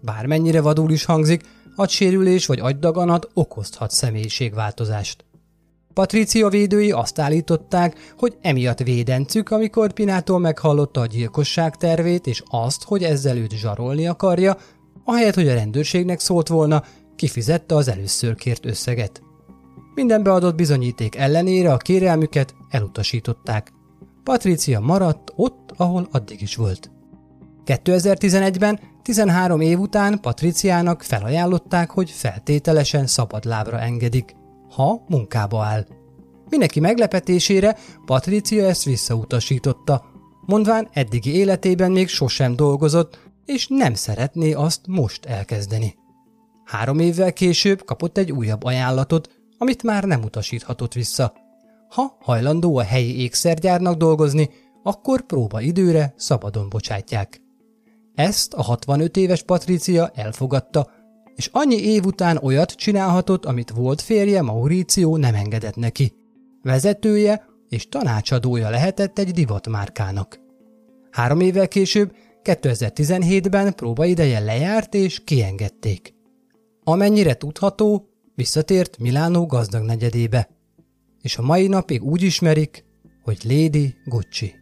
Bármennyire 0.01 0.61
vadul 0.61 0.91
is 0.91 1.05
hangzik, 1.05 1.43
agysérülés 1.75 2.45
vagy 2.45 2.59
agydaganat 2.59 3.29
okozhat 3.33 3.91
személyiségváltozást. 3.91 5.25
Patricia 5.93 6.49
védői 6.49 6.91
azt 6.91 7.19
állították, 7.19 8.13
hogy 8.17 8.37
emiatt 8.41 8.79
védencük, 8.79 9.49
amikor 9.49 9.93
Pinától 9.93 10.39
meghallotta 10.39 11.01
a 11.01 11.05
gyilkosság 11.05 11.75
tervét 11.75 12.27
és 12.27 12.43
azt, 12.45 12.83
hogy 12.83 13.03
ezzel 13.03 13.37
őt 13.37 13.55
zsarolni 13.55 14.07
akarja, 14.07 14.57
ahelyett, 15.03 15.35
hogy 15.35 15.47
a 15.47 15.53
rendőrségnek 15.53 16.19
szólt 16.19 16.47
volna, 16.47 16.83
kifizette 17.15 17.75
az 17.75 17.87
először 17.87 18.35
kért 18.35 18.65
összeget. 18.65 19.21
Minden 19.95 20.23
beadott 20.23 20.55
bizonyíték 20.55 21.15
ellenére 21.15 21.73
a 21.73 21.77
kérelmüket 21.77 22.55
elutasították. 22.69 23.71
Patricia 24.23 24.79
maradt 24.79 25.33
ott, 25.35 25.73
ahol 25.77 26.07
addig 26.11 26.41
is 26.41 26.55
volt. 26.55 26.91
2011-ben, 27.67 28.79
13 29.01 29.61
év 29.61 29.79
után 29.79 30.19
Patriciának 30.21 31.01
felajánlották, 31.01 31.89
hogy 31.89 32.09
feltételesen 32.09 33.07
szabadlábra 33.07 33.79
engedik, 33.79 34.35
ha 34.69 35.03
munkába 35.07 35.63
áll. 35.63 35.85
Mindenki 36.49 36.79
meglepetésére 36.79 37.77
Patricia 38.05 38.65
ezt 38.65 38.83
visszautasította, 38.83 40.05
mondván 40.45 40.89
eddigi 40.93 41.35
életében 41.35 41.91
még 41.91 42.07
sosem 42.07 42.55
dolgozott, 42.55 43.19
és 43.45 43.67
nem 43.69 43.93
szeretné 43.93 44.53
azt 44.53 44.81
most 44.87 45.25
elkezdeni. 45.25 45.95
Három 46.65 46.99
évvel 46.99 47.33
később 47.33 47.85
kapott 47.85 48.17
egy 48.17 48.31
újabb 48.31 48.63
ajánlatot, 48.63 49.29
amit 49.57 49.83
már 49.83 50.03
nem 50.03 50.23
utasíthatott 50.23 50.93
vissza. 50.93 51.33
Ha 51.89 52.17
hajlandó 52.19 52.77
a 52.77 52.83
helyi 52.83 53.21
ékszergyárnak 53.21 53.95
dolgozni, 53.95 54.49
akkor 54.83 55.21
próba 55.21 55.61
időre 55.61 56.13
szabadon 56.17 56.69
bocsátják. 56.69 57.41
Ezt 58.17 58.53
a 58.53 58.61
65 58.61 59.17
éves 59.17 59.43
Patricia 59.43 60.11
elfogadta, 60.15 60.91
és 61.35 61.49
annyi 61.51 61.75
év 61.75 62.05
után 62.05 62.37
olyat 62.37 62.71
csinálhatott, 62.71 63.45
amit 63.45 63.69
volt 63.69 64.01
férje 64.01 64.41
Mauricio 64.41 65.17
nem 65.17 65.35
engedett 65.35 65.75
neki. 65.75 66.13
Vezetője 66.61 67.45
és 67.69 67.89
tanácsadója 67.89 68.69
lehetett 68.69 69.19
egy 69.19 69.31
divatmárkának. 69.31 70.39
Három 71.11 71.39
évvel 71.39 71.67
később, 71.67 72.15
2017-ben 72.43 73.73
próbaideje 73.73 74.39
lejárt 74.39 74.93
és 74.93 75.23
kiengedték. 75.23 76.13
Amennyire 76.83 77.33
tudható, 77.33 78.09
visszatért 78.35 78.97
Milánó 78.97 79.45
gazdag 79.45 79.83
negyedébe, 79.83 80.49
és 81.21 81.37
a 81.37 81.41
mai 81.41 81.67
napig 81.67 82.03
úgy 82.03 82.21
ismerik, 82.21 82.85
hogy 83.23 83.37
Lady 83.43 83.95
Gucci. 84.05 84.55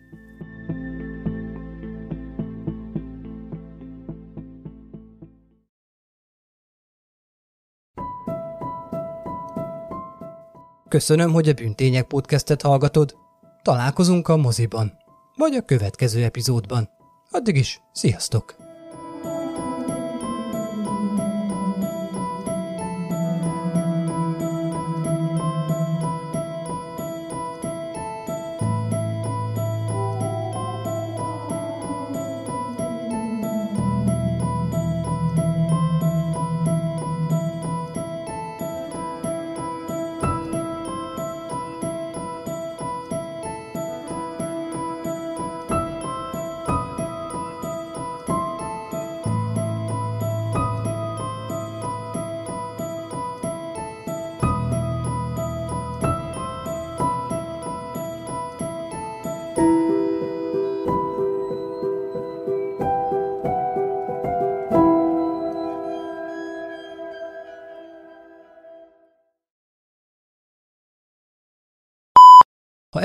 Köszönöm, 10.90 11.32
hogy 11.32 11.50
a 11.50 11.54
Bűntények 11.54 12.08
podcastet 12.08 12.62
hallgatod. 12.62 13.16
Találkozunk 13.62 14.28
a 14.28 14.38
moziban, 14.38 14.94
vagy 15.36 15.56
a 15.56 15.62
következő 15.62 16.24
epizódban. 16.24 16.90
Addig 17.30 17.56
is, 17.56 17.82
sziasztok! 17.94 18.65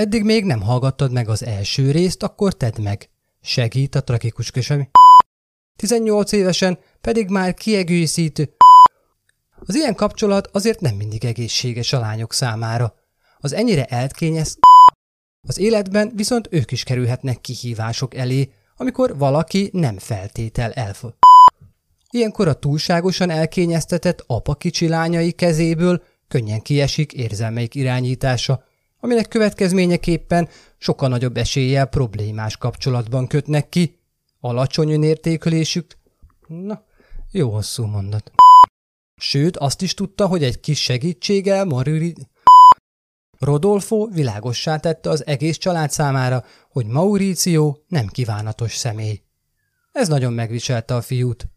Eddig 0.01 0.25
még 0.25 0.45
nem 0.45 0.61
hallgattad 0.61 1.13
meg 1.13 1.29
az 1.29 1.45
első 1.45 1.91
részt, 1.91 2.23
akkor 2.23 2.55
tedd 2.55 2.81
meg. 2.81 3.09
Segít 3.41 3.95
a 3.95 4.03
tragikus 4.03 4.51
kösemi. 4.51 4.89
18 5.77 6.33
évesen 6.33 6.79
pedig 7.01 7.29
már 7.29 7.55
kiegészítő. 7.55 8.55
Az 9.67 9.75
ilyen 9.75 9.95
kapcsolat 9.95 10.47
azért 10.47 10.81
nem 10.81 10.95
mindig 10.95 11.25
egészséges 11.25 11.93
a 11.93 11.99
lányok 11.99 12.33
számára. 12.33 12.95
Az 13.39 13.53
ennyire 13.53 13.85
eltkényez 13.85 14.59
az 15.49 15.59
életben 15.59 16.13
viszont 16.15 16.49
ők 16.51 16.71
is 16.71 16.83
kerülhetnek 16.83 17.41
kihívások 17.41 18.15
elé, 18.15 18.53
amikor 18.77 19.19
valaki 19.19 19.71
nem 19.73 19.99
feltétel 19.99 20.73
elf. 20.73 21.05
Ilyenkor 22.11 22.49
a 22.49 22.55
túlságosan 22.55 23.31
elkényeztetett 23.31 24.25
apa 24.27 24.55
kicsi 24.55 24.89
lányai 24.89 25.33
kezéből 25.33 26.03
könnyen 26.29 26.61
kiesik 26.61 27.13
érzelmeik 27.13 27.75
irányítása, 27.75 28.65
aminek 29.01 29.29
következményeképpen 29.29 30.49
sokkal 30.79 31.09
nagyobb 31.09 31.37
eséllyel 31.37 31.87
problémás 31.87 32.57
kapcsolatban 32.57 33.27
kötnek 33.27 33.69
ki, 33.69 33.99
alacsony 34.41 34.91
önértékelésük, 34.91 35.99
na, 36.47 36.85
jó 37.31 37.51
hosszú 37.51 37.85
mondat. 37.85 38.33
Sőt, 39.17 39.57
azt 39.57 39.83
is 39.83 39.95
tudta, 39.95 40.27
hogy 40.27 40.45
egy 40.45 40.61
kis 40.61 40.83
segítséggel 40.83 41.65
Maruri... 41.65 42.15
Rodolfo 43.39 44.07
világossá 44.07 44.77
tette 44.77 45.11
az 45.11 45.27
egész 45.27 45.57
család 45.57 45.91
számára, 45.91 46.45
hogy 46.71 46.87
Mauricio 46.87 47.77
nem 47.89 48.07
kívánatos 48.07 48.77
személy. 48.77 49.23
Ez 49.93 50.09
nagyon 50.09 50.33
megviselte 50.33 50.95
a 50.95 51.01
fiút. 51.01 51.49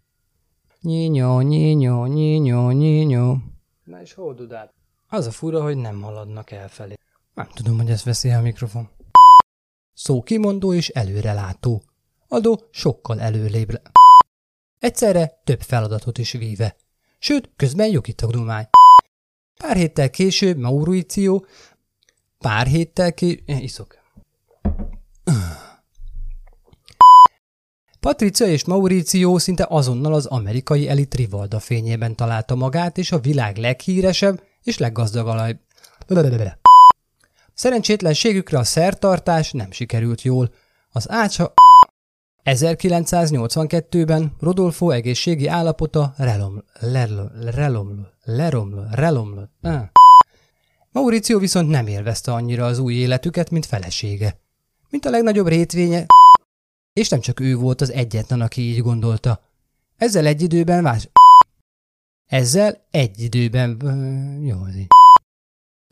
Nyinyó, 0.82 1.42
nyinyó, 1.42 2.06
nyinyó, 2.06 2.72
nyinyó. 2.72 3.38
Na 3.84 4.02
és 4.02 4.14
hol 4.14 4.34
dudál? 4.34 4.74
Az 5.08 5.28
a 5.28 5.32
fura, 5.32 5.64
hogy 5.64 5.78
nem 5.78 6.02
haladnak 6.02 6.52
elfelé. 6.52 6.94
Nem 7.34 7.48
tudom, 7.54 7.78
hogy 7.78 7.90
ezt 7.90 8.04
veszi 8.04 8.30
a 8.30 8.42
mikrofon. 8.42 8.90
Szó 9.94 10.24
kimondó 10.24 10.74
és 10.74 10.90
előrelátó. 10.90 11.84
Adó 12.28 12.68
sokkal 12.72 13.22
előlébb. 13.22 13.82
Egyszerre 14.80 15.42
több 15.44 15.62
feladatot 15.62 16.18
is 16.18 16.32
víve. 16.32 16.76
Sőt, 17.20 17.50
közben 17.56 17.90
jogi 17.90 18.14
tanulmány. 18.14 18.68
Pár 19.60 19.76
héttel 19.76 20.10
később 20.10 20.58
Mauricio, 20.58 21.40
pár 22.38 22.68
héttel 22.68 23.14
később... 23.14 23.44
Eh, 23.46 23.64
iszok. 23.64 24.02
Patricia 28.00 28.48
és 28.48 28.66
Mauricio 28.66 29.40
szinte 29.40 29.66
azonnal 29.70 30.14
az 30.14 30.26
amerikai 30.26 30.90
elit 30.90 31.16
rivalda 31.16 31.60
fényében 31.60 32.16
találta 32.16 32.56
magát, 32.56 32.98
és 32.98 33.12
a 33.12 33.20
világ 33.20 33.58
leghíresebb 33.58 34.44
és 34.64 34.78
leggazdagabb 34.78 35.60
Szerencsétlenségükre 37.54 38.58
a 38.58 38.64
szertartás 38.64 39.52
nem 39.52 39.72
sikerült 39.72 40.22
jól. 40.22 40.54
Az 40.92 41.10
ácsa 41.10 41.54
1982-ben 42.44 44.36
Rodolfo 44.40 44.90
egészségi 44.90 45.48
állapota 45.48 46.14
relom, 46.18 46.64
lerlo, 46.80 47.28
relom, 47.52 48.08
leroml, 48.24 48.88
relomlott. 48.92 49.52
Ah. 49.62 49.84
Mauricio 50.92 51.40
viszont 51.40 51.70
nem 51.70 51.88
élvezte 51.88 52.32
annyira 52.34 52.66
az 52.66 52.80
új 52.80 52.94
életüket, 52.94 53.50
mint 53.50 53.66
felesége. 53.66 54.40
Mint 54.90 55.06
a 55.06 55.10
legnagyobb 55.10 55.48
rétvénye, 55.48 56.06
és 56.94 57.10
nem 57.10 57.20
csak 57.20 57.40
ő 57.40 57.56
volt 57.56 57.82
az 57.82 57.92
egyetlen, 57.92 58.42
aki 58.42 58.62
így 58.62 58.82
gondolta. 58.82 59.42
Ezzel 59.98 60.26
egy 60.26 60.42
időben 60.42 60.84
vás... 60.84 61.10
Ezzel 62.28 62.86
egy 62.92 63.20
időben... 63.20 63.78
Jó, 64.44 64.62
az. 64.62 65.03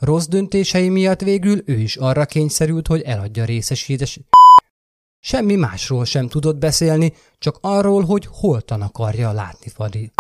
Rossz 0.02 0.26
döntései 0.26 0.90
miatt 0.90 1.22
végül 1.22 1.62
ő 1.66 1.74
is 1.74 1.96
arra 1.96 2.26
kényszerült, 2.26 2.88
hogy 2.88 3.02
eladja 3.02 3.46
részesítés. 3.46 4.20
Semmi 5.20 5.56
másról 5.56 6.06
sem 6.06 6.28
tudott 6.28 6.58
beszélni, 6.58 7.14
csak 7.38 7.58
arról, 7.62 8.04
hogy 8.04 8.28
holtan 8.32 8.82
akarja 8.82 9.32
látni 9.32 9.70
Fadi. 9.70 10.12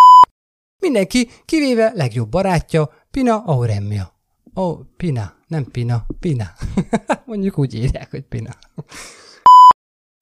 Mindenki, 0.79 1.29
kivéve 1.45 1.91
legjobb 1.95 2.29
barátja, 2.29 2.89
Pina 3.11 3.43
Auremia. 3.43 4.13
Ó, 4.55 4.61
oh, 4.61 4.79
Pina, 4.97 5.33
nem 5.47 5.63
Pina, 5.63 6.05
Pina. 6.19 6.51
Mondjuk 7.25 7.57
úgy 7.57 7.73
írják, 7.73 8.11
hogy 8.11 8.23
Pina. 8.23 8.51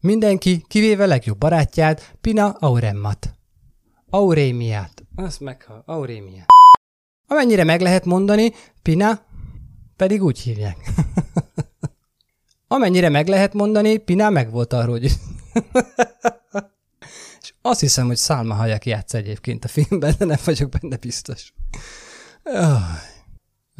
Mindenki, 0.01 0.63
kivéve 0.67 1.05
legjobb 1.05 1.37
barátját, 1.37 2.15
Pina 2.21 2.49
Auremmat. 2.49 3.33
Aurémiát. 4.09 5.03
Azt 5.15 5.39
meghal. 5.39 5.83
Aurémia. 5.85 6.45
Amennyire 7.27 7.63
meg 7.63 7.81
lehet 7.81 8.05
mondani, 8.05 8.51
Pina 8.81 9.27
pedig 9.99 10.23
úgy 10.23 10.39
hívják. 10.39 10.77
Amennyire 12.67 13.09
meg 13.09 13.27
lehet 13.27 13.53
mondani, 13.53 13.97
Pina 13.97 14.29
meg 14.29 14.51
volt 14.51 14.73
arról, 14.73 14.99
hogy... 14.99 15.03
És 17.41 17.53
azt 17.61 17.79
hiszem, 17.79 18.07
hogy 18.07 18.17
Salma 18.17 18.53
Hayek 18.53 18.85
játsz 18.85 19.13
egyébként 19.13 19.63
a 19.63 19.67
filmben, 19.67 20.15
de 20.17 20.25
nem 20.25 20.37
vagyok 20.45 20.69
benne 20.69 20.97
biztos. 20.97 21.53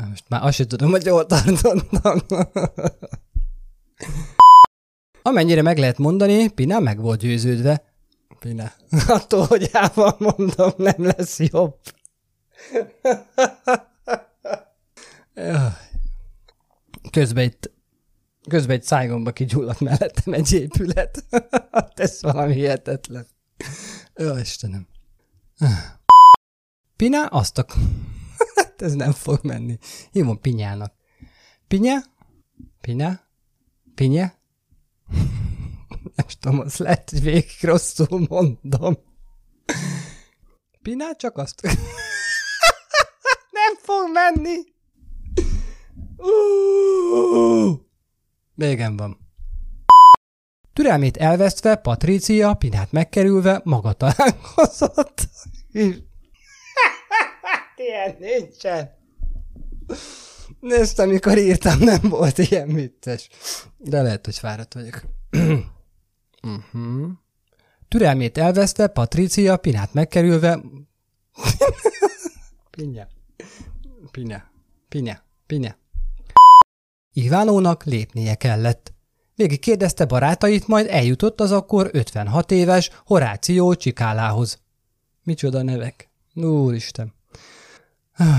Most 0.09 0.23
már 0.27 0.43
azt 0.43 0.55
sem 0.55 0.67
tudom, 0.67 0.89
hogy 0.89 1.05
jól 1.05 1.25
tartottam. 1.25 2.19
Amennyire 5.21 5.61
meg 5.61 5.77
lehet 5.77 5.97
mondani, 5.97 6.47
Pina 6.47 6.79
meg 6.79 6.99
volt 6.99 7.19
győződve. 7.19 7.83
Pina. 8.39 8.71
Attól, 9.07 9.45
hogy 9.45 9.69
ával 9.73 10.15
mondom, 10.19 10.71
nem 10.77 11.05
lesz 11.05 11.39
jobb. 11.39 11.75
Közben 17.11 17.43
itt 17.43 17.71
közben 18.49 18.75
egy 18.75 18.83
szájgomba 18.83 19.31
kigyulladt 19.31 19.79
mellettem 19.79 20.33
egy 20.33 20.51
épület. 20.51 21.25
Ez 21.95 22.21
valami 22.21 22.53
hihetetlen. 22.53 23.27
Jó, 24.15 24.37
Istenem. 24.37 24.87
Pina 26.95 27.25
azt 27.25 27.57
a... 27.57 27.65
Hát 28.55 28.81
ez 28.81 28.93
nem 28.93 29.11
fog 29.11 29.39
menni. 29.43 29.77
Hívom 30.11 30.41
Pinyának. 30.41 30.93
Pinya? 31.67 31.97
Pinya? 32.81 33.19
Pinya? 33.95 34.33
Nem 36.15 36.27
tudom, 36.39 36.59
az 36.59 36.77
lehet, 36.77 37.09
hogy 37.09 37.21
végig 37.21 37.57
rosszul 37.61 38.25
mondom. 38.29 38.97
Pina 40.81 41.15
csak 41.15 41.37
azt... 41.37 41.61
Nem 43.51 43.75
fog 43.81 44.09
menni! 44.13 44.57
Uh! 46.17 46.78
Végem 48.59 48.97
van. 48.97 49.17
Türelmét 50.73 51.17
elvesztve, 51.17 51.75
Patrícia, 51.75 52.53
Pinát 52.53 52.91
megkerülve, 52.91 53.61
maga 53.63 53.93
találkozott. 53.93 55.29
ilyen 57.75 58.15
nincsen. 58.19 58.97
Nézd, 60.59 60.99
amikor 60.99 61.37
írtam, 61.37 61.79
nem 61.79 61.99
volt 62.01 62.37
ilyen 62.37 62.67
vicces. 62.73 63.29
De 63.77 64.01
lehet, 64.01 64.25
hogy 64.25 64.37
fáradt 64.37 64.73
vagyok. 64.73 65.01
uh-huh. 66.41 67.09
Türelmét 67.87 68.37
elveszte, 68.37 68.87
Patrícia, 68.87 69.57
Pinát 69.57 69.93
megkerülve... 69.93 70.61
Pinya. 72.69 73.07
Pinya. 74.11 74.51
Pinya. 74.89 75.23
Pinya. 75.47 75.77
Ivánónak 77.13 77.83
lépnie 77.83 78.35
kellett. 78.35 78.93
Végig 79.35 79.59
kérdezte 79.59 80.05
barátait, 80.05 80.67
majd 80.67 80.87
eljutott 80.89 81.41
az 81.41 81.51
akkor 81.51 81.89
56 81.93 82.51
éves 82.51 82.91
Horáció 83.05 83.73
Csikálához. 83.73 84.59
Micsoda 85.23 85.61
nevek. 85.61 86.09
Úristen. 86.35 87.13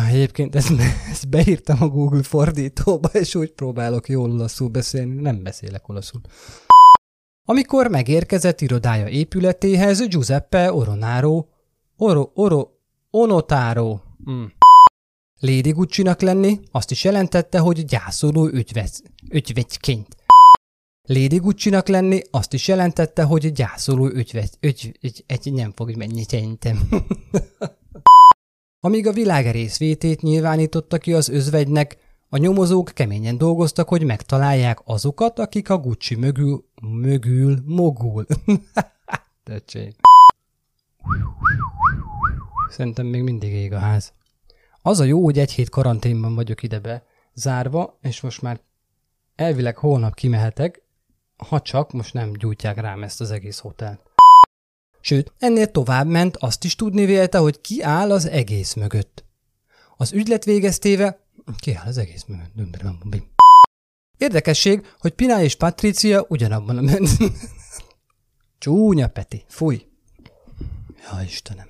Egyébként 0.09 0.55
ezt, 0.55 0.73
ezt 1.11 1.29
beírtam 1.29 1.83
a 1.83 1.89
Google 1.89 2.23
fordítóba, 2.23 3.09
és 3.09 3.35
úgy 3.35 3.53
próbálok 3.53 4.09
jól 4.09 4.31
olaszul 4.31 4.68
beszélni, 4.68 5.21
nem 5.21 5.43
beszélek 5.43 5.89
olaszul. 5.89 6.21
Amikor 7.45 7.89
megérkezett 7.89 8.61
irodája 8.61 9.09
épületéhez 9.09 10.09
Giuseppe 10.09 10.73
Oronaro, 10.73 11.45
Oro, 11.97 12.31
Oro, 12.35 12.68
Onotaro, 13.11 14.01
mm. 14.31 14.45
Lady 15.43 15.70
gucci 15.70 16.03
lenni 16.18 16.61
azt 16.70 16.91
is 16.91 17.05
jelentette, 17.05 17.59
hogy 17.59 17.84
gyászoló 17.84 18.47
ügyvesz, 18.47 19.03
ügyvegyként. 19.28 20.16
Lady 21.09 21.36
gucci 21.36 21.70
lenni 21.70 22.20
azt 22.30 22.53
is 22.53 22.68
jelentette, 22.68 23.22
hogy 23.22 23.53
gyászoló 23.53 24.07
ügyvesz, 24.07 24.57
ügy, 24.61 24.99
ügy, 25.01 25.24
ügy, 25.32 25.53
nem 25.53 25.72
fog 25.72 25.97
menni 25.97 26.22
szerintem. 26.28 26.88
Amíg 28.80 29.07
a 29.07 29.12
világ 29.12 29.51
részvétét 29.51 30.22
nyilvánította 30.22 30.99
ki 30.99 31.12
az 31.12 31.28
özvegynek, 31.28 31.97
a 32.28 32.36
nyomozók 32.36 32.91
keményen 32.95 33.38
dolgoztak, 33.38 33.88
hogy 33.88 34.05
megtalálják 34.05 34.78
azokat, 34.84 35.38
akik 35.38 35.70
a 35.70 35.78
Gucci 35.78 36.14
mögül, 36.14 36.64
mögül, 36.82 37.62
mogul. 37.64 38.26
Töcsé. 39.45 39.95
Szerintem 42.68 43.07
még 43.07 43.22
mindig 43.22 43.53
ég 43.53 43.72
a 43.72 43.78
ház. 43.78 44.12
Az 44.83 45.01
a 45.01 45.05
jó, 45.05 45.24
hogy 45.24 45.39
egy 45.39 45.53
hét 45.53 45.68
karanténban 45.68 46.35
vagyok 46.35 46.62
idebe 46.62 47.05
zárva, 47.35 47.99
és 48.03 48.20
most 48.20 48.43
már 48.43 48.61
elvileg 49.35 49.76
holnap 49.76 50.14
kimehetek, 50.14 50.83
ha 51.37 51.61
csak 51.61 51.93
most 51.93 52.14
nem 52.14 52.33
gyújtják 52.33 52.81
rám 52.81 53.03
ezt 53.03 53.20
az 53.20 53.31
egész 53.31 53.59
hotelt. 53.59 54.11
Sőt, 55.01 55.33
ennél 55.39 55.70
tovább 55.70 56.07
ment, 56.07 56.37
azt 56.37 56.64
is 56.64 56.74
tudni 56.74 57.05
vélte, 57.05 57.39
hogy 57.39 57.61
ki 57.61 57.83
áll 57.83 58.12
az 58.12 58.26
egész 58.26 58.74
mögött. 58.74 59.24
Az 59.97 60.12
ügylet 60.12 60.45
végeztéve, 60.45 61.20
ki 61.59 61.74
áll 61.74 61.87
az 61.87 61.99
egész 61.99 62.24
mögött? 62.24 62.53
Érdekesség, 64.18 64.87
hogy 64.99 65.12
Pina 65.12 65.43
és 65.43 65.57
Patricia 65.57 66.24
ugyanabban 66.28 66.78
a 66.78 66.81
ment. 66.81 67.09
Csúnya 68.59 69.09
Peti, 69.09 69.45
fúj. 69.49 69.87
Ja, 71.11 71.22
Istenem. 71.22 71.70